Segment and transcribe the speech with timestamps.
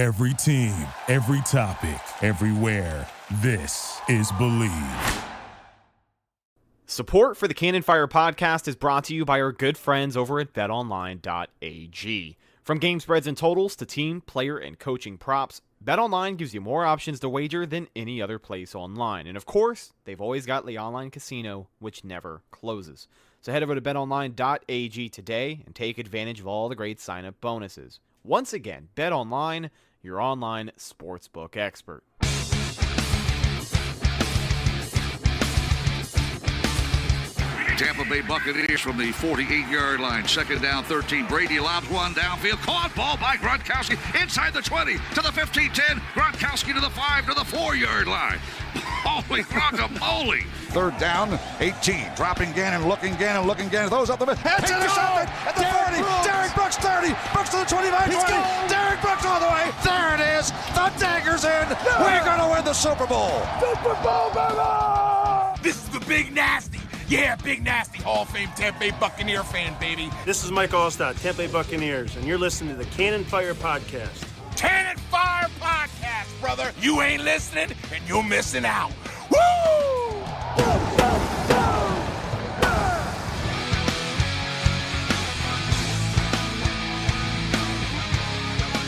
[0.00, 0.74] Every team,
[1.08, 3.06] every topic, everywhere.
[3.42, 5.24] This is Believe.
[6.86, 10.40] Support for the Cannon Fire podcast is brought to you by our good friends over
[10.40, 12.36] at betonline.ag.
[12.62, 16.86] From game spreads and totals to team, player, and coaching props, BetOnline gives you more
[16.86, 19.26] options to wager than any other place online.
[19.26, 23.06] And of course, they've always got the online casino, which never closes.
[23.42, 27.38] So head over to betonline.ag today and take advantage of all the great sign up
[27.42, 28.00] bonuses.
[28.22, 29.70] Once again, BetOnline,
[30.02, 32.02] your online sportsbook expert.
[37.80, 40.28] Tampa Bay Buccaneers from the 48-yard line.
[40.28, 41.24] Second down, 13.
[41.26, 42.60] Brady lobs one downfield.
[42.60, 45.96] Caught ball by Gronkowski inside the 20 to the 15-10.
[46.12, 48.36] Gronkowski to the 5 to the 4-yard line.
[49.00, 50.44] Holy guacamole.
[50.76, 52.12] Third down, 18.
[52.16, 53.88] Dropping Gannon, looking Gannon, looking Gannon.
[53.88, 54.42] Those up the middle.
[54.44, 56.04] It's intercepted at the Derrick 40.
[56.04, 56.26] Brooks.
[56.28, 57.16] Derrick Brooks 30.
[57.32, 58.28] Brooks to the 25 He's 20.
[58.28, 58.68] gone.
[58.68, 59.72] Derrick Brooks all the way.
[59.80, 60.52] There it is.
[60.76, 61.64] The dagger's in.
[61.96, 63.40] We're going to win the Super Bowl.
[63.56, 65.64] Super Bowl, baby!
[65.64, 66.79] This is the Big Nasty.
[67.10, 70.08] Yeah, Big Nasty, Hall of Fame Tampa Bay Buccaneer fan, baby.
[70.24, 74.28] This is Mike Alstott, Tampa Bay Buccaneers, and you're listening to the Cannon Fire Podcast.
[74.56, 76.70] Cannon Fire Podcast, brother.
[76.80, 78.92] You ain't listening, and you're missing out.
[79.28, 79.38] Woo!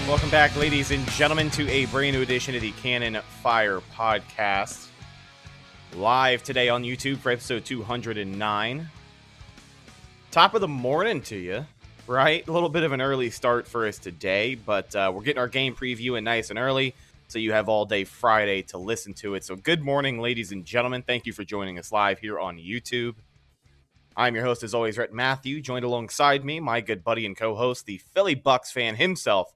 [0.06, 4.91] Welcome back, ladies and gentlemen, to a brand new edition of the Cannon Fire Podcast.
[5.96, 8.88] Live today on YouTube for episode 209.
[10.30, 11.66] Top of the morning to you,
[12.06, 12.48] right?
[12.48, 15.48] A little bit of an early start for us today, but uh, we're getting our
[15.48, 16.94] game preview in nice and early,
[17.28, 19.44] so you have all day Friday to listen to it.
[19.44, 21.02] So, good morning, ladies and gentlemen.
[21.02, 23.16] Thank you for joining us live here on YouTube.
[24.16, 27.54] I'm your host, as always, Rhett Matthew, joined alongside me, my good buddy and co
[27.54, 29.52] host, the Philly Bucks fan himself,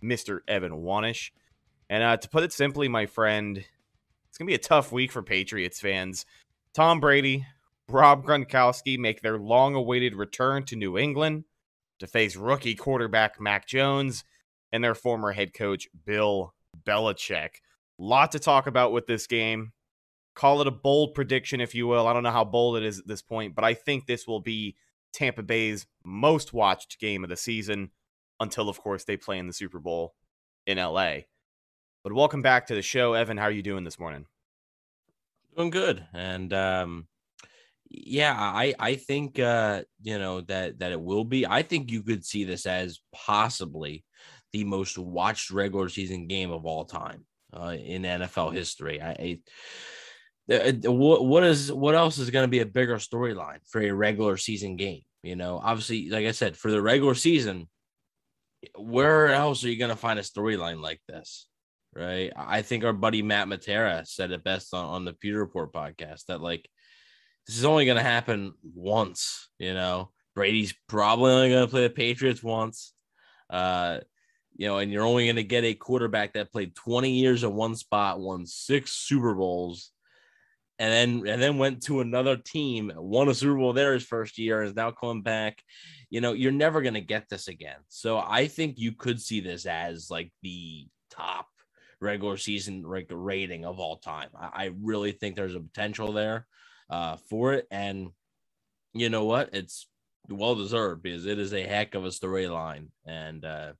[0.00, 0.40] Mr.
[0.46, 1.32] Evan Wanish.
[1.88, 3.64] And uh, to put it simply, my friend,
[4.30, 6.24] it's going to be a tough week for Patriots fans.
[6.72, 7.44] Tom Brady,
[7.88, 11.44] Rob Gronkowski make their long awaited return to New England
[11.98, 14.22] to face rookie quarterback Mac Jones
[14.70, 16.54] and their former head coach Bill
[16.84, 17.56] Belichick.
[17.98, 19.72] Lot to talk about with this game.
[20.36, 22.06] Call it a bold prediction, if you will.
[22.06, 24.40] I don't know how bold it is at this point, but I think this will
[24.40, 24.76] be
[25.12, 27.90] Tampa Bay's most watched game of the season
[28.38, 30.14] until, of course, they play in the Super Bowl
[30.68, 31.22] in LA.
[32.02, 33.36] But welcome back to the show, Evan.
[33.36, 34.24] How are you doing this morning?
[35.54, 37.06] Doing good, and um,
[37.90, 41.46] yeah, I I think uh, you know that that it will be.
[41.46, 44.02] I think you could see this as possibly
[44.54, 49.00] the most watched regular season game of all time uh, in NFL history.
[49.02, 49.10] I.
[49.10, 49.38] I
[50.50, 53.90] uh, what what is what else is going to be a bigger storyline for a
[53.90, 55.02] regular season game?
[55.22, 57.68] You know, obviously, like I said, for the regular season,
[58.74, 61.46] where else are you going to find a storyline like this?
[61.94, 62.32] Right.
[62.36, 66.26] I think our buddy Matt Matera said it best on, on the Pewter Report podcast
[66.26, 66.68] that like
[67.46, 69.48] this is only going to happen once.
[69.58, 72.92] You know, Brady's probably only going to play the Patriots once.
[73.48, 73.98] Uh,
[74.56, 77.54] you know, and you're only going to get a quarterback that played 20 years in
[77.54, 79.90] one spot, won six Super Bowls,
[80.78, 84.38] and then and then went to another team, won a Super Bowl there his first
[84.38, 85.62] year, is now coming back.
[86.08, 87.78] You know, you're never going to get this again.
[87.88, 91.46] So I think you could see this as like the top
[92.00, 94.28] regular season like rating of all time.
[94.38, 96.46] I, I really think there's a potential there
[96.88, 98.08] uh, for it, and
[98.92, 99.50] you know what?
[99.52, 99.86] It's
[100.28, 103.72] well deserved because it is a heck of a storyline, and uh,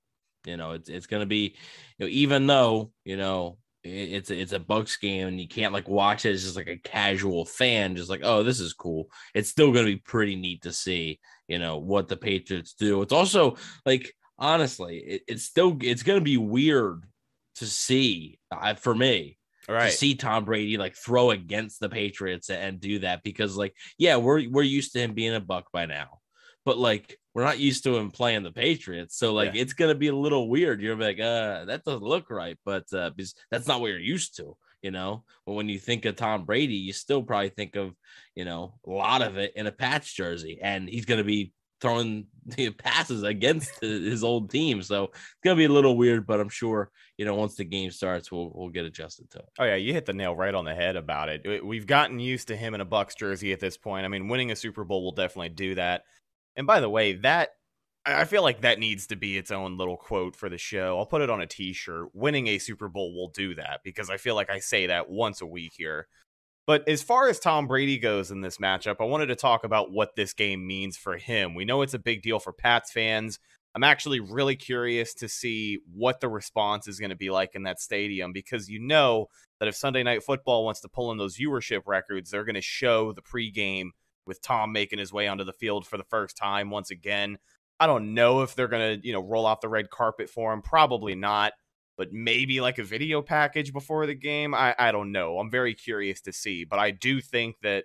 [0.45, 1.57] you know it's it's going to be,
[1.99, 5.89] you know, even though you know it's it's a Bucks game and you can't like
[5.89, 9.07] watch it as just like a casual fan, just like oh this is cool.
[9.35, 13.03] It's still going to be pretty neat to see you know what the Patriots do.
[13.03, 13.57] It's also
[13.87, 17.05] like honestly, it, it's still it's going to be weird
[17.57, 19.37] to see uh, for me
[19.69, 19.91] All right.
[19.91, 24.17] to see Tom Brady like throw against the Patriots and do that because like yeah
[24.17, 26.19] we're we're used to him being a Buck by now,
[26.65, 29.17] but like we're not used to him playing the Patriots.
[29.17, 29.63] So like Yeah.
[29.63, 30.81] it's gonna be a little weird.
[30.83, 33.11] You're like, uh, that doesn't look right, but uh,
[33.51, 35.23] that's not what you're used to, you know.
[35.47, 37.95] But when you think of Tom Brady, you still probably think of,
[38.35, 42.27] you know, a lot of it in a Pats jersey, and he's gonna be throwing
[42.47, 44.83] the passes against his old team.
[44.83, 47.91] So it's gonna be a little weird, but I'm sure you know once the game
[47.91, 49.49] starts, we'll we'll get adjusted to it.
[49.59, 51.43] Oh yeah, you hit the nail right on the head about it.
[51.45, 54.05] We- We've gotten used to him in a Bucks jersey at this point.
[54.05, 56.03] I mean, winning a Super Bowl will definitely do that.
[56.57, 57.51] And by the way, that
[58.07, 60.99] I feel like that needs to be its own little quote for the show.
[60.99, 62.09] I'll put it on a t-shirt.
[62.15, 65.43] Winning a Super Bowl will do that because I feel like I say that once
[65.43, 66.09] a week here.
[66.71, 69.91] But as far as Tom Brady goes in this matchup, I wanted to talk about
[69.91, 71.57] what this game means for him.
[71.57, 73.41] We know it's a big deal for Pats fans.
[73.75, 77.65] I'm actually really curious to see what the response is going to be like in
[77.65, 79.27] that stadium because you know
[79.59, 82.61] that if Sunday Night Football wants to pull in those viewership records, they're going to
[82.61, 83.89] show the pregame
[84.25, 87.39] with Tom making his way onto the field for the first time once again.
[87.81, 90.53] I don't know if they're going to, you know, roll out the red carpet for
[90.53, 90.63] him.
[90.63, 91.53] Probably not,
[92.01, 94.55] but maybe like a video package before the game.
[94.55, 95.39] I, I don't know.
[95.39, 97.85] I'm very curious to see, but I do think that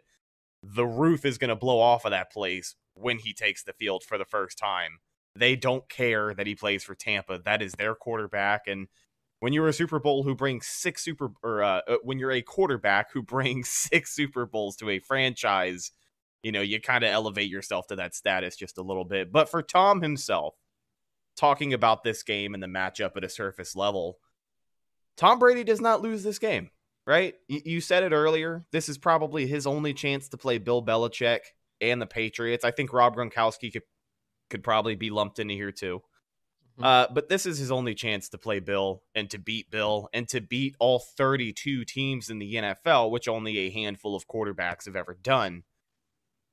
[0.64, 4.06] the roof is going to blow off of that place when he takes the field
[4.06, 5.00] for the first time.
[5.36, 7.42] They don't care that he plays for Tampa.
[7.44, 8.68] That is their quarterback.
[8.68, 8.88] And
[9.42, 12.42] when you're a Super Bowl who brings six Super or uh, uh when you're a
[12.42, 15.92] quarterback who brings six Super Bowls to a franchise,
[16.42, 19.34] you know, you kind of elevate yourself to that status just a little bit.
[19.34, 20.56] But for Tom himself,
[21.36, 24.20] talking about this game and the matchup at a surface level,
[25.18, 26.70] Tom Brady does not lose this game,
[27.06, 27.36] right?
[27.48, 28.66] You, you said it earlier.
[28.72, 31.40] This is probably his only chance to play Bill Belichick
[31.82, 32.66] and the Patriots.
[32.66, 33.84] I think Rob Gronkowski could
[34.50, 36.02] could probably be lumped into here too.
[36.78, 36.84] Mm-hmm.
[36.84, 40.28] Uh, but this is his only chance to play Bill and to beat Bill and
[40.30, 44.96] to beat all 32 teams in the NFL, which only a handful of quarterbacks have
[44.96, 45.64] ever done.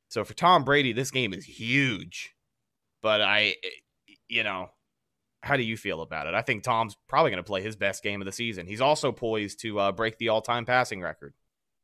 [0.09, 2.35] So for Tom Brady, this game is huge.
[3.03, 3.57] But I,
[4.33, 4.71] you know,
[5.43, 6.35] how do you feel about it?
[6.35, 8.67] I think Tom's probably going to play his best game of the season.
[8.67, 11.35] He's also poised to uh, break the all-time passing record.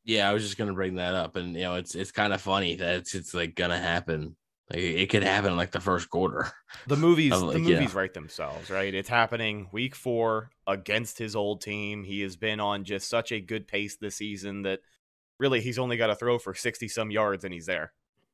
[0.05, 2.33] Yeah, I was just going to bring that up, and you know, it's it's kind
[2.33, 4.37] of funny that it's it's like going to happen
[4.71, 6.51] like it could happen like the first quarter.
[6.87, 7.99] The movies, like, the movies yeah.
[7.99, 8.95] write themselves, right?
[8.95, 12.05] It's happening week four against his old team.
[12.05, 14.81] He has been on just such a good pace this season that
[15.39, 17.93] really he's only got to throw for sixty some yards and he's there.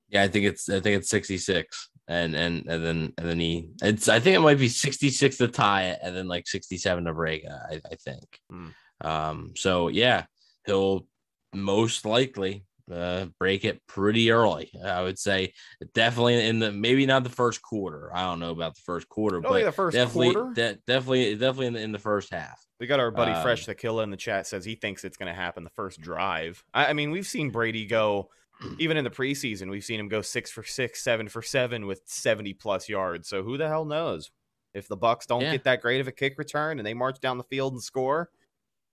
[0.08, 3.40] Yeah, I think it's I think it's sixty six, and and and then and then
[3.40, 6.46] he it's I think it might be sixty six to tie it, and then like
[6.46, 7.44] sixty seven to break.
[7.46, 8.40] I I think.
[8.50, 8.68] Hmm.
[9.00, 9.52] Um.
[9.56, 10.24] So yeah,
[10.66, 11.06] he'll
[11.54, 14.70] most likely uh, break it pretty early.
[14.84, 15.54] I would say
[15.94, 18.10] definitely in the maybe not the first quarter.
[18.14, 20.52] I don't know about the first quarter, but the first definitely, quarter.
[20.54, 22.64] De- definitely, definitely in the, in the first half.
[22.80, 25.32] We got our buddy um, Fresh Killer in the chat says he thinks it's going
[25.32, 26.62] to happen the first drive.
[26.74, 28.30] I, I, mean, we've seen Brady go
[28.78, 29.70] even in the preseason.
[29.70, 33.28] We've seen him go six for six, seven for seven with seventy plus yards.
[33.28, 34.30] So who the hell knows
[34.72, 35.52] if the Bucks don't yeah.
[35.52, 38.30] get that great of a kick return and they march down the field and score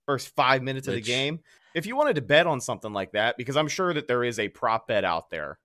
[0.06, 1.40] first five minutes Which, of the game?
[1.74, 4.38] if you wanted to bet on something like that, because I'm sure that there is
[4.38, 5.58] a prop bet out there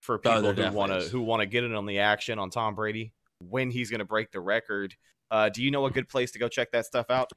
[0.00, 2.38] for oh, people oh, who want to who want to get in on the action
[2.38, 4.94] on Tom Brady when he's going to break the record.
[5.30, 7.30] Uh, do you know a good place to go check that stuff out?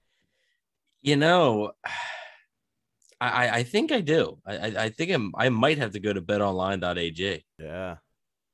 [1.02, 1.72] You know,
[3.22, 4.40] I I think I do.
[4.46, 4.56] I
[4.86, 7.44] I think I'm, I might have to go to betonline.ag.
[7.58, 7.98] Yeah,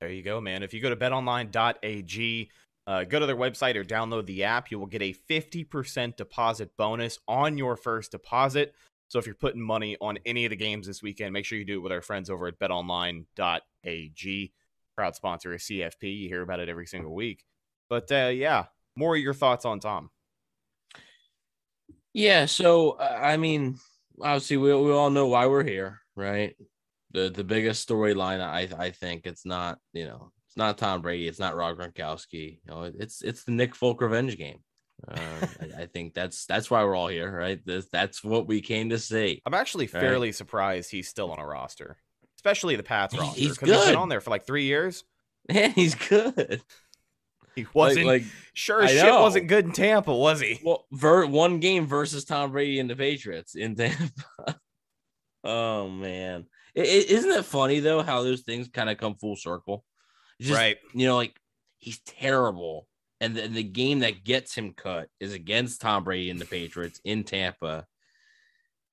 [0.01, 0.63] there you go, man.
[0.63, 2.49] If you go to betonline.ag.
[2.87, 4.69] Uh, go to their website or download the app.
[4.69, 8.75] You will get a 50% deposit bonus on your first deposit.
[9.07, 11.65] So if you're putting money on any of the games this weekend, make sure you
[11.65, 14.53] do it with our friends over at betonline.ag.
[14.95, 16.19] Proud sponsor of CFP.
[16.21, 17.43] You hear about it every single week.
[17.89, 18.65] But uh, yeah,
[18.95, 20.09] more of your thoughts on Tom.
[22.13, 23.77] Yeah, so uh, I mean,
[24.21, 26.55] obviously we we all know why we're here, right?
[27.11, 31.27] The the biggest storyline I I think it's not, you know, it's not Tom Brady,
[31.27, 32.59] it's not Rob Gronkowski.
[32.63, 34.59] You know, it's it's the Nick Folk revenge game.
[35.07, 35.17] Uh,
[35.61, 37.59] I, I, think that's that's why we're all here, right?
[37.65, 39.41] This, that's what we came to see.
[39.45, 40.01] I'm actually right?
[40.01, 41.97] fairly surprised he's still on a roster,
[42.37, 43.39] especially the Pats roster.
[43.39, 43.75] He's good.
[43.75, 45.03] He's been on there for like three years.
[45.51, 46.61] Man, he's good.
[47.55, 50.59] He wasn't like, like sure as shit wasn't good in Tampa, was he?
[50.63, 54.11] Well, ver- one game versus Tom Brady and the Patriots in Tampa.
[55.43, 59.83] oh man, is isn't it funny though how those things kind of come full circle?
[60.41, 60.77] Just, right.
[60.93, 61.39] You know, like
[61.79, 62.87] he's terrible
[63.21, 66.99] and the, the game that gets him cut is against Tom Brady and the Patriots
[67.03, 67.85] in Tampa.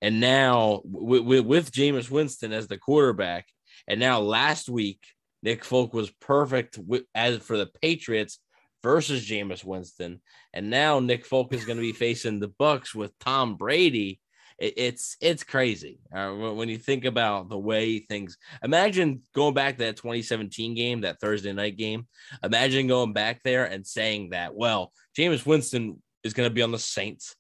[0.01, 3.47] And now with, with, with Jameis Winston as the quarterback,
[3.89, 5.01] and now last week
[5.43, 8.39] Nick Folk was perfect with, as for the Patriots
[8.83, 10.21] versus Jameis Winston,
[10.53, 14.21] and now Nick Folk is going to be facing the Bucks with Tom Brady
[14.63, 18.39] it, it's it's crazy uh, when you think about the way things.
[18.63, 22.07] Imagine going back to that 2017 game, that Thursday night game.
[22.43, 26.71] Imagine going back there and saying that, well, Jameis Winston is going to be on
[26.71, 27.35] the Saints.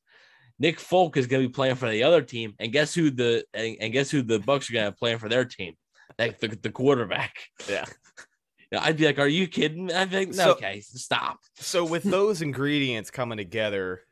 [0.59, 3.45] Nick Folk is going to be playing for the other team, and guess who the
[3.55, 5.75] and, and guess who the Bucks are going to play for their team?
[6.19, 7.35] Like the, the quarterback.
[7.71, 7.85] Yeah.
[8.81, 12.03] I'd be like, "Are you kidding?" I'd be like, no, so, "Okay, stop." So with
[12.05, 14.03] those ingredients coming together,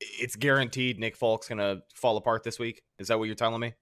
[0.00, 2.82] it's guaranteed Nick Folk's gonna fall apart this week.
[2.98, 3.72] Is that what you're telling me?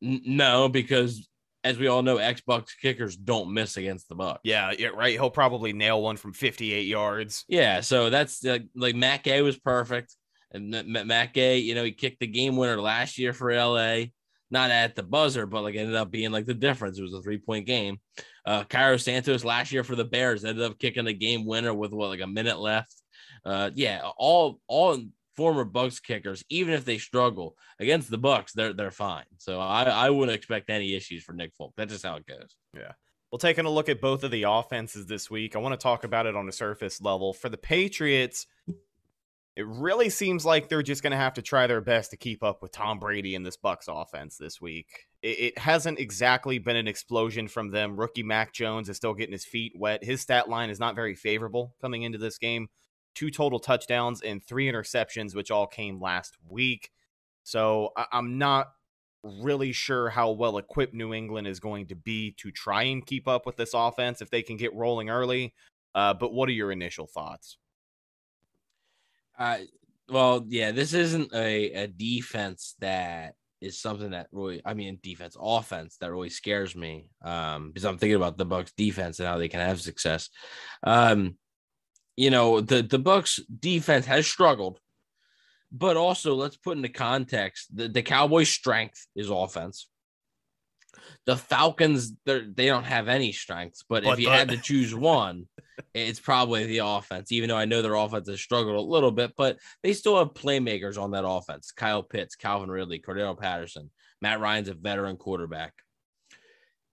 [0.00, 1.28] No, because
[1.62, 4.38] as we all know, ex-Bucs kickers don't miss against the Bucs.
[4.44, 5.12] Yeah, yeah, right.
[5.12, 7.44] He'll probably nail one from 58 yards.
[7.48, 10.16] Yeah, so that's like like Matt Gay was perfect,
[10.52, 14.06] and Matt Gay, you know, he kicked the game winner last year for LA.
[14.50, 16.98] not at the buzzer, but like ended up being like the difference.
[16.98, 18.00] It was a three point game.
[18.50, 21.92] Uh, Cairo Santos last year for the Bears ended up kicking the game winner with
[21.92, 23.00] what like a minute left.
[23.44, 25.00] Uh, yeah, all all
[25.36, 29.22] former Bucks kickers, even if they struggle against the Bucks, they're they're fine.
[29.38, 31.74] So I I wouldn't expect any issues for Nick Folk.
[31.76, 32.56] That's just how it goes.
[32.74, 32.90] Yeah.
[33.30, 36.02] Well, taking a look at both of the offenses this week, I want to talk
[36.02, 37.32] about it on a surface level.
[37.32, 38.48] For the Patriots,
[39.56, 42.42] it really seems like they're just going to have to try their best to keep
[42.42, 45.08] up with Tom Brady in this Bucks offense this week.
[45.22, 47.98] It, it, hasn't exactly been an explosion from them.
[47.98, 50.04] Rookie Mac Jones is still getting his feet wet.
[50.04, 52.68] His stat line is not very favorable coming into this game.
[53.14, 56.90] Two total touchdowns and three interceptions, which all came last week.
[57.42, 58.68] So I, I'm not
[59.24, 63.26] really sure how well equipped New England is going to be to try and keep
[63.26, 65.54] up with this offense if they can get rolling early.
[65.94, 67.58] Uh, but what are your initial thoughts?
[69.40, 69.58] Uh,
[70.08, 75.36] well, yeah, this isn't a, a defense that is something that really, I mean, defense,
[75.40, 77.08] offense that really scares me.
[77.22, 80.28] Um, because I'm thinking about the Bucks defense and how they can have success.
[80.84, 81.36] Um,
[82.16, 84.78] you know, the the Bucks defense has struggled
[85.72, 89.86] but also, let's put into context the, the Cowboys' strength is offense.
[91.26, 95.46] The Falcons, they don't have any strengths, but, but if you had to choose one,
[95.94, 97.32] it's probably the offense.
[97.32, 100.34] Even though I know their offense has struggled a little bit, but they still have
[100.34, 105.72] playmakers on that offense: Kyle Pitts, Calvin Ridley, Cordarrelle Patterson, Matt Ryan's a veteran quarterback.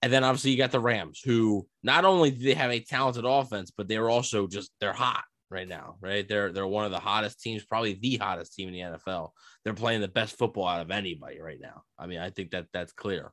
[0.01, 3.25] And then obviously you got the Rams, who not only do they have a talented
[3.25, 6.27] offense, but they're also just they're hot right now, right?
[6.27, 9.29] They're they're one of the hottest teams, probably the hottest team in the NFL.
[9.63, 11.83] They're playing the best football out of anybody right now.
[11.97, 13.31] I mean, I think that that's clear.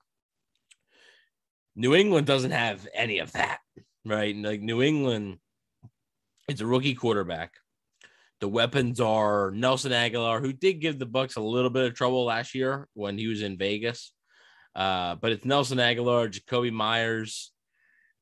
[1.76, 3.58] New England doesn't have any of that,
[4.04, 4.34] right?
[4.36, 5.38] Like New England,
[6.48, 7.52] it's a rookie quarterback.
[8.40, 12.24] The weapons are Nelson Agholor, who did give the Bucks a little bit of trouble
[12.24, 14.12] last year when he was in Vegas.
[14.74, 17.52] Uh, but it's Nelson Agholor, Jakobi Meyers,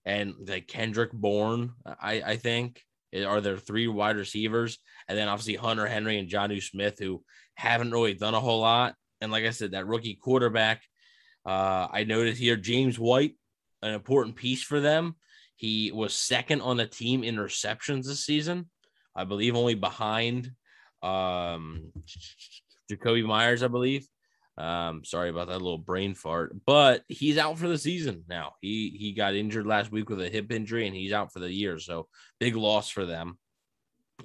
[0.05, 2.83] and like Kendrick Bourne, I, I think
[3.15, 4.79] are there three wide receivers,
[5.09, 7.23] and then obviously Hunter Henry and Jonnu Smith, who
[7.55, 8.95] haven't really done a whole lot.
[9.21, 10.83] And like I said, that rookie quarterback,
[11.45, 13.35] uh, I noticed here James White,
[13.83, 15.17] an important piece for them.
[15.57, 18.69] He was second on the team in receptions this season,
[19.15, 20.51] I believe, only behind
[21.03, 21.93] um,
[22.91, 24.07] Jakobi Meyers, I believe.
[24.59, 28.53] Um, sorry about that little brain fart, but he's out for the season now.
[28.61, 31.51] He he got injured last week with a hip injury, and he's out for the
[31.51, 31.79] year.
[31.79, 32.09] So
[32.39, 33.39] big loss for them.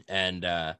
[0.09, 0.73] And uh,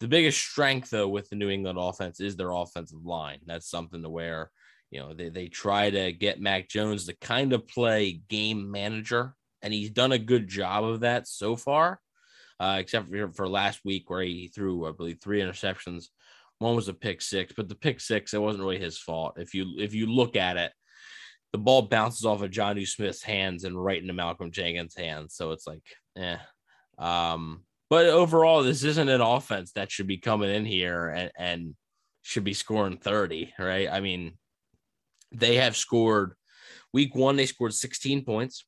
[0.00, 3.40] the biggest strength though with the New England offense is their offensive line.
[3.44, 4.50] That's something to where
[4.90, 9.34] you know they they try to get Mac Jones to kind of play game manager,
[9.62, 12.00] and he's done a good job of that so far.
[12.58, 16.06] Uh, except for, for last week where he threw, I believe, three interceptions
[16.58, 19.34] one was a pick six, but the pick six it wasn't really his fault.
[19.36, 20.72] If you if you look at it,
[21.52, 25.34] the ball bounces off of Jonnu Smith's hands and right into Malcolm Jenkins' hands.
[25.34, 25.82] So it's like,
[26.16, 26.38] eh.
[26.98, 31.74] Um, but overall, this isn't an offense that should be coming in here and, and
[32.22, 33.88] should be scoring 30, right?
[33.90, 34.38] I mean,
[35.32, 36.34] they have scored
[36.92, 38.64] week one, they scored 16 points.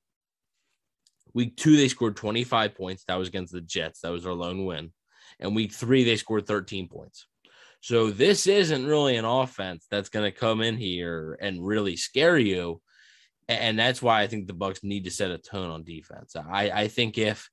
[1.34, 3.04] Week two, they scored 25 points.
[3.04, 4.00] That was against the Jets.
[4.00, 4.92] That was their lone win.
[5.38, 7.26] And week three, they scored 13 points.
[7.80, 12.38] So this isn't really an offense that's going to come in here and really scare
[12.38, 12.80] you.
[13.46, 16.34] And that's why I think the Bucks need to set a tone on defense.
[16.36, 17.48] I, I think if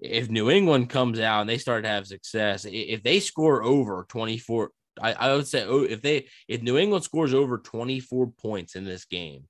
[0.00, 4.06] if New England comes out and they start to have success, if they score over
[4.08, 4.70] 24,
[5.00, 8.84] I, I would say oh, if they if New England scores over 24 points in
[8.84, 9.44] this game,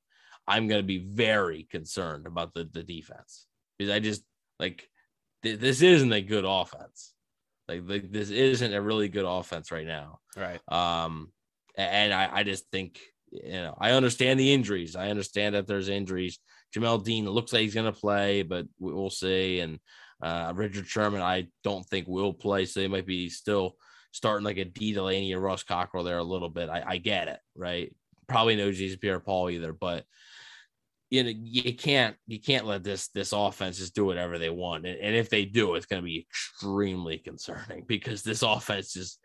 [0.46, 3.46] I'm going to be very concerned about the, the defense
[3.78, 4.22] because I just
[4.58, 4.88] like
[5.42, 7.12] th- this isn't a good offense.
[7.68, 10.20] Like, like this isn't a really good offense right now.
[10.36, 10.60] Right.
[10.68, 11.32] Um,
[11.76, 12.98] and I, I just think
[13.30, 14.96] you know I understand the injuries.
[14.96, 16.38] I understand that there's injuries.
[16.74, 19.60] Jamel Dean looks like he's going to play, but we'll see.
[19.60, 19.78] And
[20.22, 23.76] uh, Richard Sherman, I don't think will play, so they might be still
[24.12, 26.68] starting like a Dee Delaney or Ross Cockrell there a little bit.
[26.68, 27.94] I, I get it, right?
[28.28, 30.04] Probably no Jason Pierre Paul either, but
[31.10, 34.86] you know you can't you can't let this this offense just do whatever they want
[34.86, 39.18] and, and if they do it's going to be extremely concerning because this offense just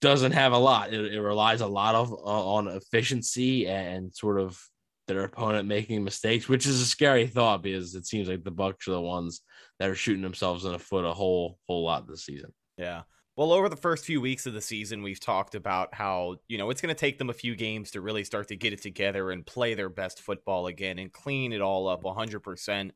[0.00, 4.40] doesn't have a lot it, it relies a lot of uh, on efficiency and sort
[4.40, 4.60] of
[5.08, 8.86] their opponent making mistakes which is a scary thought because it seems like the bucks
[8.86, 9.40] are the ones
[9.78, 13.02] that are shooting themselves in the foot a whole whole lot this season yeah
[13.40, 16.68] well, over the first few weeks of the season, we've talked about how, you know,
[16.68, 19.30] it's going to take them a few games to really start to get it together
[19.30, 22.90] and play their best football again and clean it all up 100%,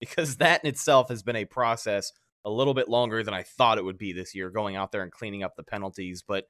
[0.00, 2.12] because that in itself has been a process
[2.46, 5.02] a little bit longer than I thought it would be this year, going out there
[5.02, 6.24] and cleaning up the penalties.
[6.26, 6.46] But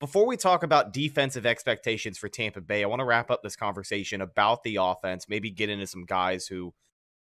[0.00, 3.54] before we talk about defensive expectations for Tampa Bay, I want to wrap up this
[3.54, 6.74] conversation about the offense, maybe get into some guys who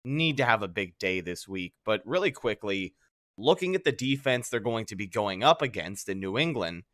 [0.04, 1.74] need to have a big day this week.
[1.84, 2.94] But really quickly,
[3.36, 6.84] looking at the defense they're going to be going up against in New England,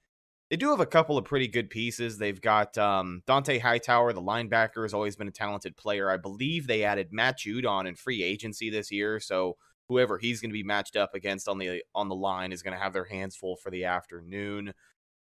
[0.50, 2.18] they do have a couple of pretty good pieces.
[2.18, 6.11] They've got um, Dont'a Hightower, the linebacker, has always been a talented player.
[6.11, 9.56] I believe they added Matt Judon in free agency this year, so
[9.88, 12.76] whoever he's going to be matched up against on the on the line is going
[12.76, 14.73] to have their hands full for the afternoon.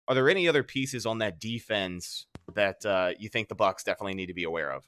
[0.09, 4.15] Are there any other pieces on that defense that uh, you think the Bucks definitely
[4.15, 4.85] need to be aware of?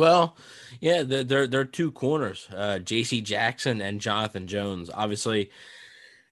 [0.00, 0.38] Well,
[0.80, 3.20] yeah, they're they're, two corners, uh, J.C.
[3.20, 4.88] Jackson and Jonathan Jones.
[4.88, 5.50] Obviously,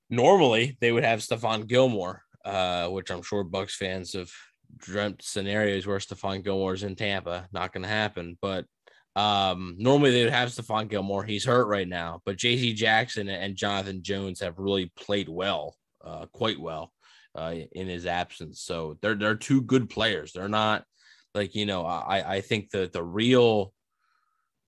[0.09, 4.31] normally they would have Stephon Gilmore, uh, which I'm sure Bucks fans have
[4.79, 7.47] dreamt scenarios where Stephon Gilmore's in Tampa.
[7.53, 8.65] Not going to happen, but
[9.15, 11.25] um, normally they would have Stephon Gilmore.
[11.25, 12.73] He's hurt right now, but J.C.
[12.73, 16.91] Jackson and Jonathan Jones have really played well, uh, quite well
[17.35, 18.63] uh, in his absence.
[18.63, 20.33] So they're they're two good players.
[20.33, 20.85] They're not
[21.35, 21.85] like you know.
[21.85, 23.73] I I think the the real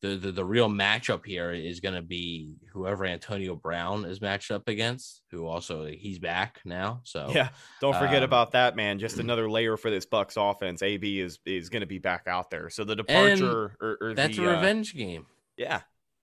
[0.01, 4.51] the, the, the real matchup here is going to be whoever Antonio Brown is matched
[4.51, 7.01] up against, who also he's back now.
[7.05, 7.51] So yeah,
[7.81, 8.99] don't forget um, about that, man.
[8.99, 10.83] Just another layer for this bucks offense.
[10.83, 12.71] AB is is going to be back out there.
[12.71, 15.27] So the departure or, or that's the, a uh, revenge uh, game.
[15.57, 15.81] Yeah,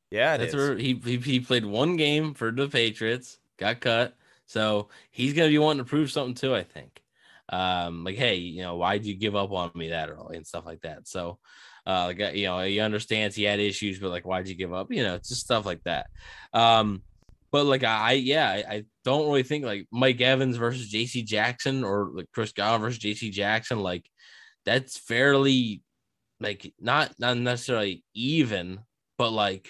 [0.10, 4.16] yeah, that's where he, he he played one game for the Patriots, got cut.
[4.48, 7.04] So he's going to be wanting to prove something too, I think.
[7.50, 10.66] Um, like, hey, you know, why'd you give up on me that early and stuff
[10.66, 11.08] like that.
[11.08, 11.40] So,
[11.86, 14.74] uh, like, uh, you know, he understands he had issues, but like, why'd you give
[14.74, 14.92] up?
[14.92, 16.08] You know, it's just stuff like that.
[16.54, 17.02] Um,
[17.52, 21.84] but like, I, yeah, I, I don't really think like Mike Evans versus JC Jackson
[21.84, 24.06] or like Chris Godwin versus JC Jackson, like,
[24.66, 25.82] that's fairly
[26.40, 28.80] like not not necessarily even,
[29.18, 29.70] but like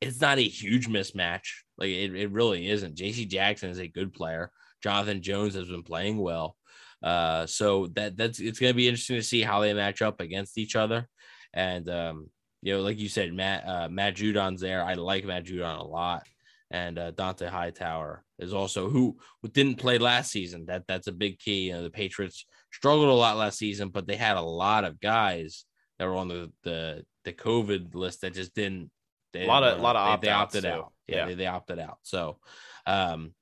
[0.00, 1.48] it's not a huge mismatch.
[1.78, 2.96] Like it, it really isn't.
[2.96, 4.50] JC Jackson is a good player.
[4.82, 6.56] Jonathan Jones has been playing well.
[7.04, 10.56] Uh, so that that's it's gonna be interesting to see how they match up against
[10.56, 11.06] each other.
[11.52, 12.30] And um,
[12.62, 14.82] you know, like you said, Matt uh, Matt Judon's there.
[14.82, 16.26] I like Matt Judon a lot.
[16.70, 20.64] And uh, Dont'a Hightower is also who, who didn't play last season.
[20.66, 21.66] That that's a big key.
[21.66, 24.98] You know, the Patriots struggled a lot last season, but they had a lot of
[24.98, 25.66] guys
[25.98, 28.90] that were on the the, the COVID list that just didn't
[29.34, 30.92] they, a lot of a lot of they, they opted out.
[31.06, 31.26] Yeah, yeah.
[31.26, 31.98] They, they, opted out.
[32.02, 32.38] So,
[32.86, 33.34] um,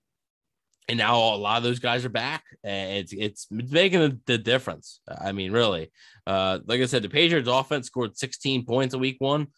[0.88, 5.00] and now a lot of those guys are back, and it's it's, making the difference.
[5.08, 5.92] I mean, really,
[6.26, 9.48] uh, like I said, the Patriots offense scored 16 points in week one.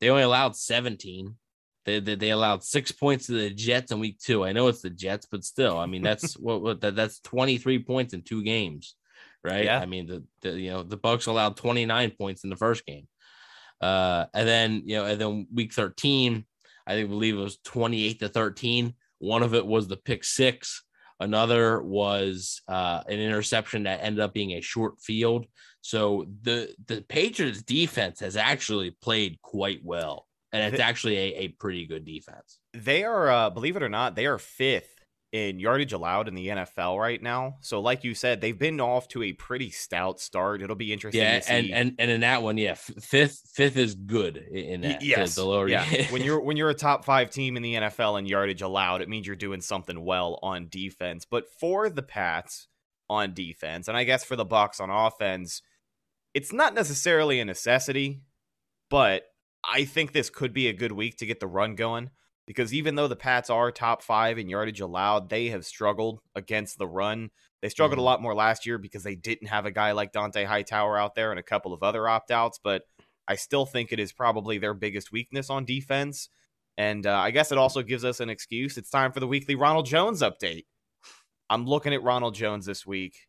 [0.00, 1.34] They only allowed 17.
[1.86, 4.44] They, they, they allowed six points to the Jets in week two.
[4.44, 7.78] I know it's the Jets, but still, I mean that's what, what that, that's 23
[7.84, 8.96] points in two games,
[9.44, 9.64] right?
[9.64, 9.80] Yeah.
[9.80, 13.08] I mean the, the you know the Bucs allowed 29 points in the first game.
[13.80, 16.44] Uh, and then you know, and then week 13,
[16.86, 18.94] I think believe it was 28 to 13.
[19.26, 20.84] One of it was the pick six.
[21.18, 25.46] Another was uh, an interception that ended up being a short field.
[25.80, 31.48] So the the Patriots defense has actually played quite well, and it's actually a, a
[31.48, 32.58] pretty good defense.
[32.72, 34.95] They are, uh, believe it or not, they are fifth
[35.32, 37.56] in yardage allowed in the NFL right now.
[37.60, 40.62] So, like you said, they've been off to a pretty stout start.
[40.62, 41.22] It'll be interesting.
[41.22, 45.02] Yeah, and and and in that one, yeah, fifth fifth is good in that.
[45.02, 45.68] Yes, the lower.
[45.68, 49.02] Yeah, when you're when you're a top five team in the NFL in yardage allowed,
[49.02, 51.26] it means you're doing something well on defense.
[51.28, 52.68] But for the Pats
[53.10, 55.60] on defense, and I guess for the Bucks on offense,
[56.34, 58.22] it's not necessarily a necessity,
[58.90, 59.24] but
[59.68, 62.10] I think this could be a good week to get the run going
[62.46, 66.78] because even though the Pats are top five in yardage allowed, they have struggled against
[66.78, 67.30] the run.
[67.60, 68.02] They struggled mm-hmm.
[68.02, 71.14] a lot more last year because they didn't have a guy like Dont'a Hightower out
[71.14, 72.82] there and a couple of other opt outs, but
[73.26, 76.28] I still think it is probably their biggest weakness on defense.
[76.78, 78.76] And uh, I guess it also gives us an excuse.
[78.76, 80.66] It's time for the weekly Ronald Jones update.
[81.48, 83.26] I'm looking at Ronald Jones this week.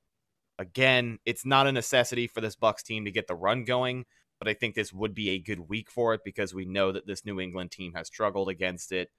[0.60, 4.06] Again, it's not a necessity for this Bucks team to get the run going,
[4.40, 7.08] but I think this would be a good week for it because we know that
[7.08, 9.10] this New England team has struggled against it.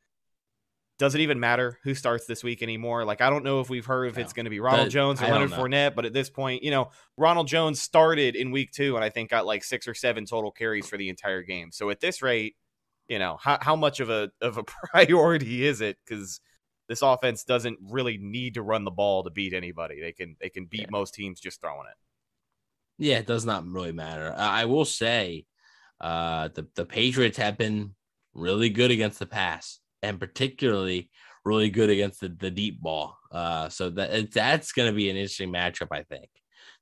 [0.99, 3.05] Does it even matter who starts this week anymore?
[3.05, 4.23] Like, I don't know if we've heard if no.
[4.23, 6.91] it's going to be Ronald Jones or Leonard Fournette, but at this point, you know,
[7.17, 10.51] Ronald Jones started in week two and I think got like six or seven total
[10.51, 11.71] carries for the entire game.
[11.71, 12.57] So at this rate,
[13.07, 15.99] you know, how, how much of a of a priority is it?
[16.05, 16.41] Because
[16.89, 20.01] this offense doesn't really need to run the ball to beat anybody.
[20.01, 20.87] They can they can beat yeah.
[20.91, 21.97] most teams just throwing it.
[22.99, 24.35] Yeah, it does not really matter.
[24.37, 25.47] I will say
[26.01, 27.95] uh, the, the Patriots have been
[28.35, 31.11] really good against the pass and particularly
[31.45, 33.17] really good against the, the deep ball.
[33.31, 36.29] Uh, so that that's going to be an interesting matchup, I think,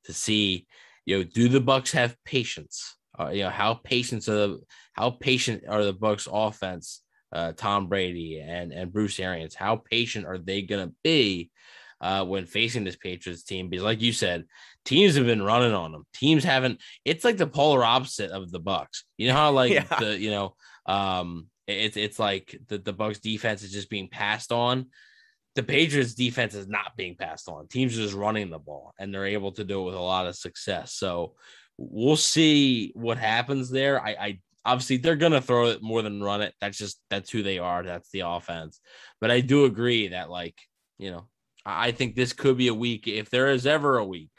[0.04, 0.66] to see,
[1.04, 2.96] you know, do the Bucks have patience?
[3.18, 4.60] Uh, you know, how patient are the
[4.92, 7.02] how patient are the Bucs offense,
[7.32, 9.54] uh, Tom Brady and and Bruce Arians?
[9.54, 11.50] How patient are they going to be
[12.00, 14.44] uh, when facing this Patriots team because, like you said,
[14.84, 16.04] teams have been running on them.
[16.14, 16.80] Teams haven't.
[17.04, 19.04] It's like the polar opposite of the Bucks.
[19.16, 19.84] You know how like Yeah.
[19.98, 20.54] the you know
[20.86, 24.86] um it's it's like the the Bucks defense is just being passed on.
[25.54, 27.66] The Patriots defense is not being passed on.
[27.68, 30.26] Teams are just running the ball and they're able to do it with a lot
[30.26, 30.92] of success.
[30.92, 31.34] So
[31.78, 33.98] we'll see what happens there.
[34.00, 36.54] I, I obviously they're gonna throw it more than run it.
[36.60, 37.82] That's just that's who they are.
[37.82, 38.80] That's the offense.
[39.20, 40.58] But I do agree that like
[40.98, 41.26] you know
[41.66, 44.30] I think this could be a week if there is ever a week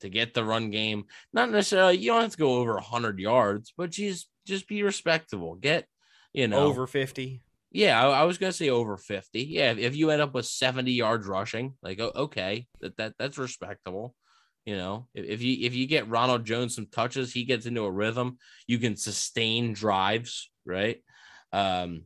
[0.00, 1.04] to get the run game.
[1.32, 5.54] Not necessarily you don't have to go over hundred yards, but just just be respectable.
[5.54, 5.86] Get
[6.32, 7.42] you know Over 50.
[7.70, 9.42] yeah, I, I was gonna say over 50.
[9.44, 13.38] Yeah, if, if you end up with 70 yards rushing, like okay, that, that that's
[13.38, 14.14] respectable.
[14.64, 17.84] You know, if, if you if you get Ronald Jones some touches, he gets into
[17.84, 21.02] a rhythm, you can sustain drives, right?
[21.52, 22.04] Um,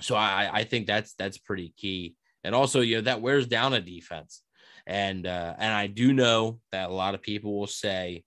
[0.00, 2.16] so I I think that's that's pretty key.
[2.44, 4.42] And also, you know, that wears down a defense.
[4.86, 8.24] And uh, and I do know that a lot of people will say,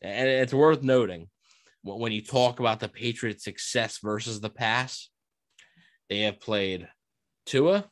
[0.00, 1.28] and it's worth noting
[1.84, 5.10] when you talk about the Patriots' success versus the pass,
[6.08, 6.88] they have played
[7.46, 7.90] Tua,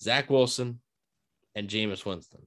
[0.00, 0.80] Zach Wilson,
[1.54, 2.46] and Jameis Winston.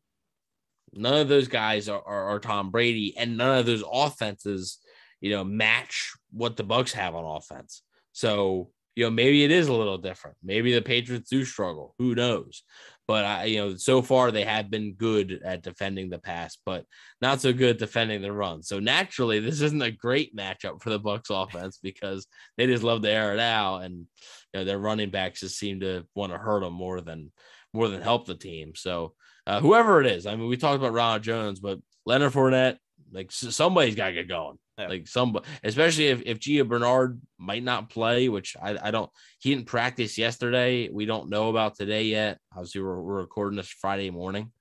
[0.94, 4.80] None of those guys are, are, are Tom Brady, and none of those offenses,
[5.22, 7.84] you know, match what the Bucks have on offense.
[8.12, 10.38] So, you know, maybe it is a little different.
[10.44, 11.94] Maybe the Patriots do struggle.
[12.00, 12.64] Who knows?
[13.08, 16.84] But I, you know, so far they have been good at defending the pass, but
[17.22, 18.64] not so good defending the run.
[18.64, 22.26] So naturally, this isn't a great matchup for the Bucks offense because
[22.58, 24.08] they just love to air it out, and you
[24.56, 27.32] know, their running backs just seem to want to hurt them more than
[27.74, 28.74] more than help the team.
[28.74, 29.14] So
[29.46, 32.78] uh, whoever it is, I mean, we talked about Ronald Jones, but Leonard Fournette,
[33.12, 34.58] like somebody's got to get going.
[34.78, 34.90] Yeah.
[34.90, 39.10] Like somebody, especially if if Gio Bernard might not play, which I, I don't.
[39.40, 40.90] He didn't practice yesterday.
[40.90, 42.38] We don't know about today yet.
[42.52, 44.52] Obviously, we're, we're recording this Friday morning,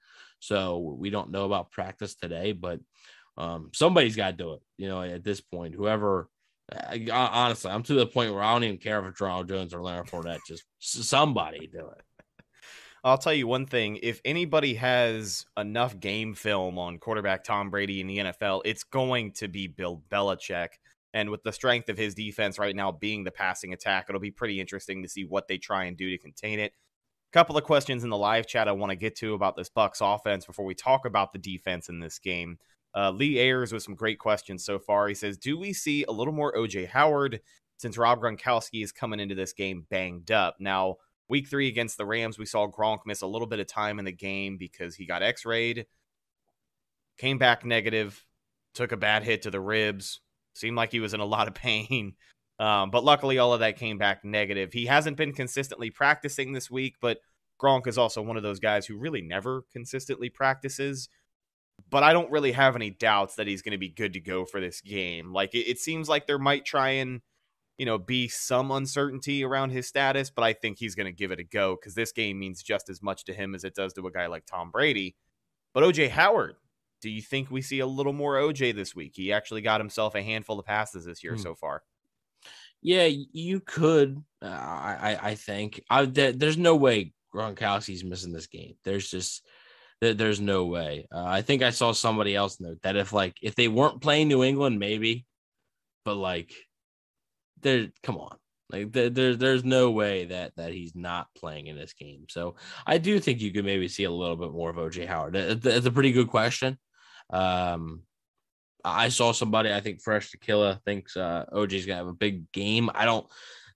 [0.41, 2.53] so we don't know about practice today.
[2.53, 2.81] But
[3.37, 4.63] um, somebody's got to do it.
[4.79, 6.29] You know, at this point, whoever.
[6.73, 9.73] I, honestly, I'm to the point where I don't even care if it's Ronald Jones
[9.73, 10.41] or Leonard Fournette.
[10.49, 12.06] Just somebody do it.
[13.07, 14.01] I'll tell you one thing.
[14.03, 19.31] If anybody has enough game film on quarterback Tom Brady in the NFL, it's going
[19.35, 20.71] to be Bill Belichick.
[21.15, 24.33] And with the strength of his defense right now being the passing attack, it'll be
[24.33, 26.73] pretty interesting to see what they try and do to contain it.
[26.73, 29.69] A couple of questions in the live chat I want to get to about this
[29.69, 32.59] Bucks offense before we talk about the defense in this game.
[32.93, 35.07] Uh, Lee Ayers with some great questions so far.
[35.07, 37.41] He says, "Do we see a little more OJ Howard
[37.77, 40.97] since Rob Gronkowski is coming into this game banged up?" Now,
[41.29, 44.05] week three against the Rams, we saw Gronk miss a little bit of time in
[44.05, 45.87] the game because he got X-rayed,
[47.19, 48.25] came back negative,
[48.75, 50.21] took a bad hit to the ribs,
[50.55, 52.15] seemed like he was in a lot of pain.
[52.59, 54.73] Um, but luckily, all of that came back negative.
[54.73, 57.19] He hasn't been consistently practicing this week, but
[57.61, 61.09] Gronk is also one of those guys who really never consistently practices.
[61.91, 64.47] But I don't really have any doubts that he's going to be good to go
[64.47, 65.33] for this game.
[65.33, 67.21] Like it, it seems like there might try and
[67.79, 71.31] you know be some uncertainty around his status, but I think he's going to give
[71.31, 73.93] it a go because this game means just as much to him as it does
[73.95, 75.17] to a guy like Tom Brady.
[75.75, 76.57] But OJ Howard,
[77.03, 79.13] do you think we see a little more OJ this week?
[79.15, 81.41] He actually got himself a handful of passes this year Hmm.
[81.43, 81.83] so far.
[82.83, 84.23] Yeah, you could.
[84.41, 88.77] Uh, I I- I think I, there, there's no way Gronkowski's missing this game.
[88.85, 89.47] There's just
[90.01, 91.07] there, there's no way.
[91.13, 94.29] Uh, I think I saw somebody else note that if like if they weren't playing
[94.29, 95.27] New England, maybe,
[96.05, 96.53] but like
[97.63, 98.37] there, come on,
[98.71, 102.27] like there, there there's no way that that he's not playing in this game.
[102.29, 105.35] So I do think you could maybe see a little bit more of OJ Howard.
[105.35, 106.79] That- That's a pretty good question.
[107.31, 108.03] Um,
[108.85, 112.89] I saw somebody, I think Fresh Tequila thinks uh, OJ's gonna have a big game.
[112.95, 113.27] I don't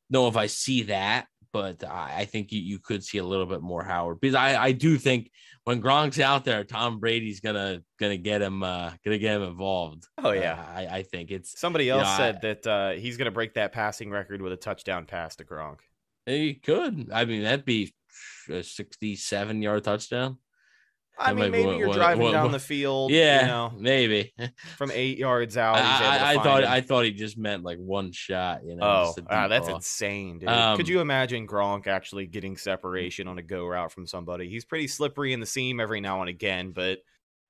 [0.09, 3.47] know if I see that, but I, I think you, you could see a little
[3.47, 5.31] bit more Howard because I, I do think
[5.65, 10.07] when Gronk's out there, Tom Brady's gonna gonna get him uh, gonna get him involved.
[10.19, 10.55] Oh, yeah.
[10.55, 13.31] Uh, I, I think it's Somebody you know, else I- said that uh, he's to
[13.31, 15.79] break that passing record with a touchdown pass to Gronk.
[16.27, 17.11] he could.
[17.13, 17.93] I mean, that'd be
[18.49, 20.39] a 67 yard touchdown.
[21.21, 23.73] I mean, be maybe what- you're what- driving what- down the field, Yeah, you know,
[23.77, 24.33] maybe.
[24.77, 25.77] from eight yards out.
[25.77, 26.71] I, I, thought him.
[26.71, 28.65] I thought he just meant like one shot.
[28.65, 28.85] You know.
[28.85, 29.77] Oh, a ah, that's ball.
[29.77, 30.49] insane, dude.
[30.49, 34.49] Um, Could you imagine Gronk actually getting separation on a go route from somebody?
[34.49, 37.01] He's pretty slippery in the seam every now and again, but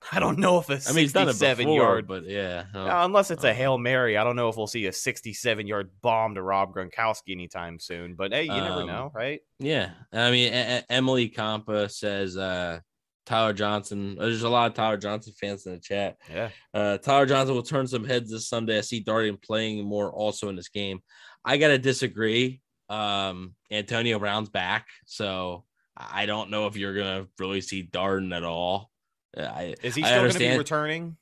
[0.12, 2.08] I don't know if a I mean, he's done it 67 before, yard.
[2.08, 2.64] but yeah.
[2.74, 5.66] uh, unless it's a uh, hail mary, I don't know if we'll see a 67
[5.66, 8.14] yard bomb to Rob Gronkowski anytime soon.
[8.14, 9.40] But hey, you never Um, know, right?
[9.58, 12.80] Yeah, I mean, E- E- Emily Compa says uh,
[13.30, 14.16] Tyler Johnson.
[14.18, 16.16] There's a lot of Tyler Johnson fans in the chat.
[16.28, 16.48] Yeah.
[16.74, 18.78] Uh, Tyler Johnson will turn some heads this Sunday.
[18.78, 20.98] I see Darden playing more also in this game.
[21.44, 22.60] I gotta disagree.
[22.88, 25.64] Um, Antonio Brown's back, so
[25.96, 28.90] I don't know if you're gonna really see Darden at all.
[29.36, 31.16] Uh, I, Is he still going to be returning?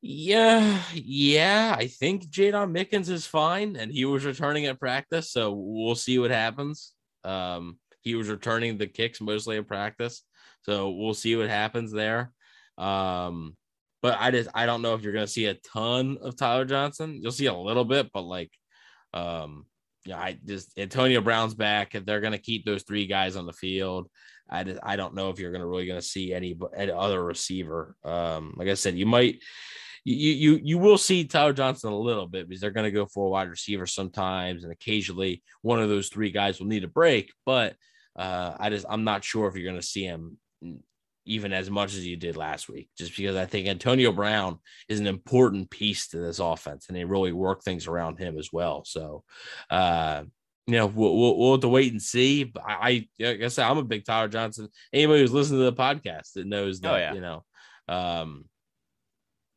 [0.00, 1.72] Yeah, yeah.
[1.78, 6.18] I think Jaydon Mickens is fine, and he was returning at practice, so we'll see
[6.18, 6.94] what happens.
[7.22, 10.24] Um, he was returning the kicks mostly at practice,
[10.62, 12.32] so we'll see what happens there.
[12.76, 13.56] Um,
[14.02, 17.18] but I just I don't know if you're gonna see a ton of Tyler Johnson.
[17.20, 18.50] You'll see a little bit, but like,
[19.12, 19.66] um,
[20.04, 23.52] yeah, I just Antonio Brown's back, and they're gonna keep those three guys on the
[23.52, 24.08] field.
[24.50, 27.96] I just, I don't know if you're gonna really gonna see any, any other receiver.
[28.04, 29.40] Um, like I said, you might
[30.04, 33.06] you you you will see Tyler Johnson a little bit because they're going to go
[33.06, 36.88] for a wide receiver sometimes, and occasionally one of those three guys will need a
[36.88, 37.32] break.
[37.44, 37.76] But
[38.16, 40.38] uh, I just I'm not sure if you're going to see him
[41.24, 44.98] even as much as you did last week, just because I think Antonio Brown is
[44.98, 48.84] an important piece to this offense, and they really work things around him as well.
[48.86, 49.24] So,
[49.70, 50.22] uh,
[50.66, 52.44] you know, we'll, we'll, we'll have to wait and see.
[52.44, 54.68] But I, I, like I said, I'm a big Tyler Johnson.
[54.92, 57.12] Anybody who's listening to the podcast that knows that, Oh, yeah.
[57.14, 57.44] you know,
[57.88, 58.44] um,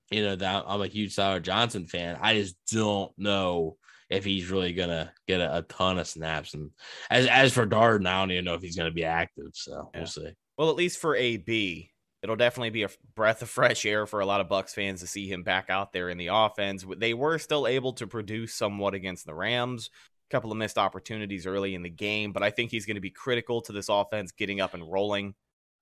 [0.09, 2.17] you know that I'm a huge Tyler Johnson fan.
[2.21, 3.77] I just don't know
[4.09, 6.53] if he's really gonna get a, a ton of snaps.
[6.53, 6.71] And
[7.09, 9.51] as as for Darden, I don't even know if he's gonna be active.
[9.53, 9.99] So Yeah.
[10.01, 10.31] we'll see.
[10.61, 11.89] Well, at least for AB,
[12.21, 15.07] it'll definitely be a breath of fresh air for a lot of Bucks fans to
[15.07, 16.85] see him back out there in the offense.
[16.99, 19.89] They were still able to produce somewhat against the Rams.
[20.29, 23.01] A couple of missed opportunities early in the game, but I think he's going to
[23.01, 25.33] be critical to this offense getting up and rolling.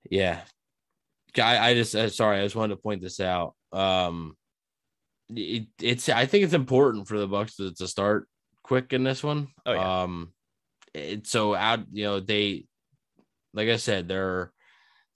[0.10, 0.40] Yeah.
[1.38, 3.56] I, I just uh, sorry, I just wanted to point this out.
[3.74, 4.38] Um
[5.28, 8.30] it, it's I think it's important for the Bucks to, to start
[8.64, 9.50] quick in this one.
[9.66, 10.04] Oh, yeah.
[10.04, 10.32] Um
[10.94, 12.64] it, so out, you know, they
[13.54, 14.54] like I said, they're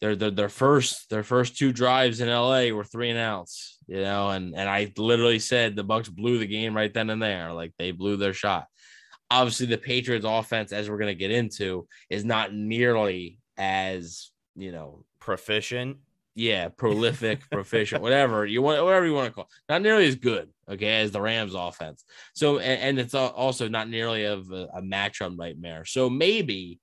[0.03, 4.01] their their their first their first two drives in LA were three and outs, you
[4.01, 7.53] know, and and I literally said the Bucks blew the game right then and there,
[7.53, 8.67] like they blew their shot.
[9.31, 15.05] Obviously, the Patriots offense, as we're gonna get into, is not nearly as you know,
[15.21, 15.97] Proficient.
[16.35, 19.71] yeah, prolific, proficient, whatever you want, whatever you want to call, it.
[19.71, 22.03] not nearly as good, okay, as the Rams offense.
[22.35, 25.85] So, and, and it's also not nearly of a, a matchup nightmare.
[25.85, 26.81] So maybe,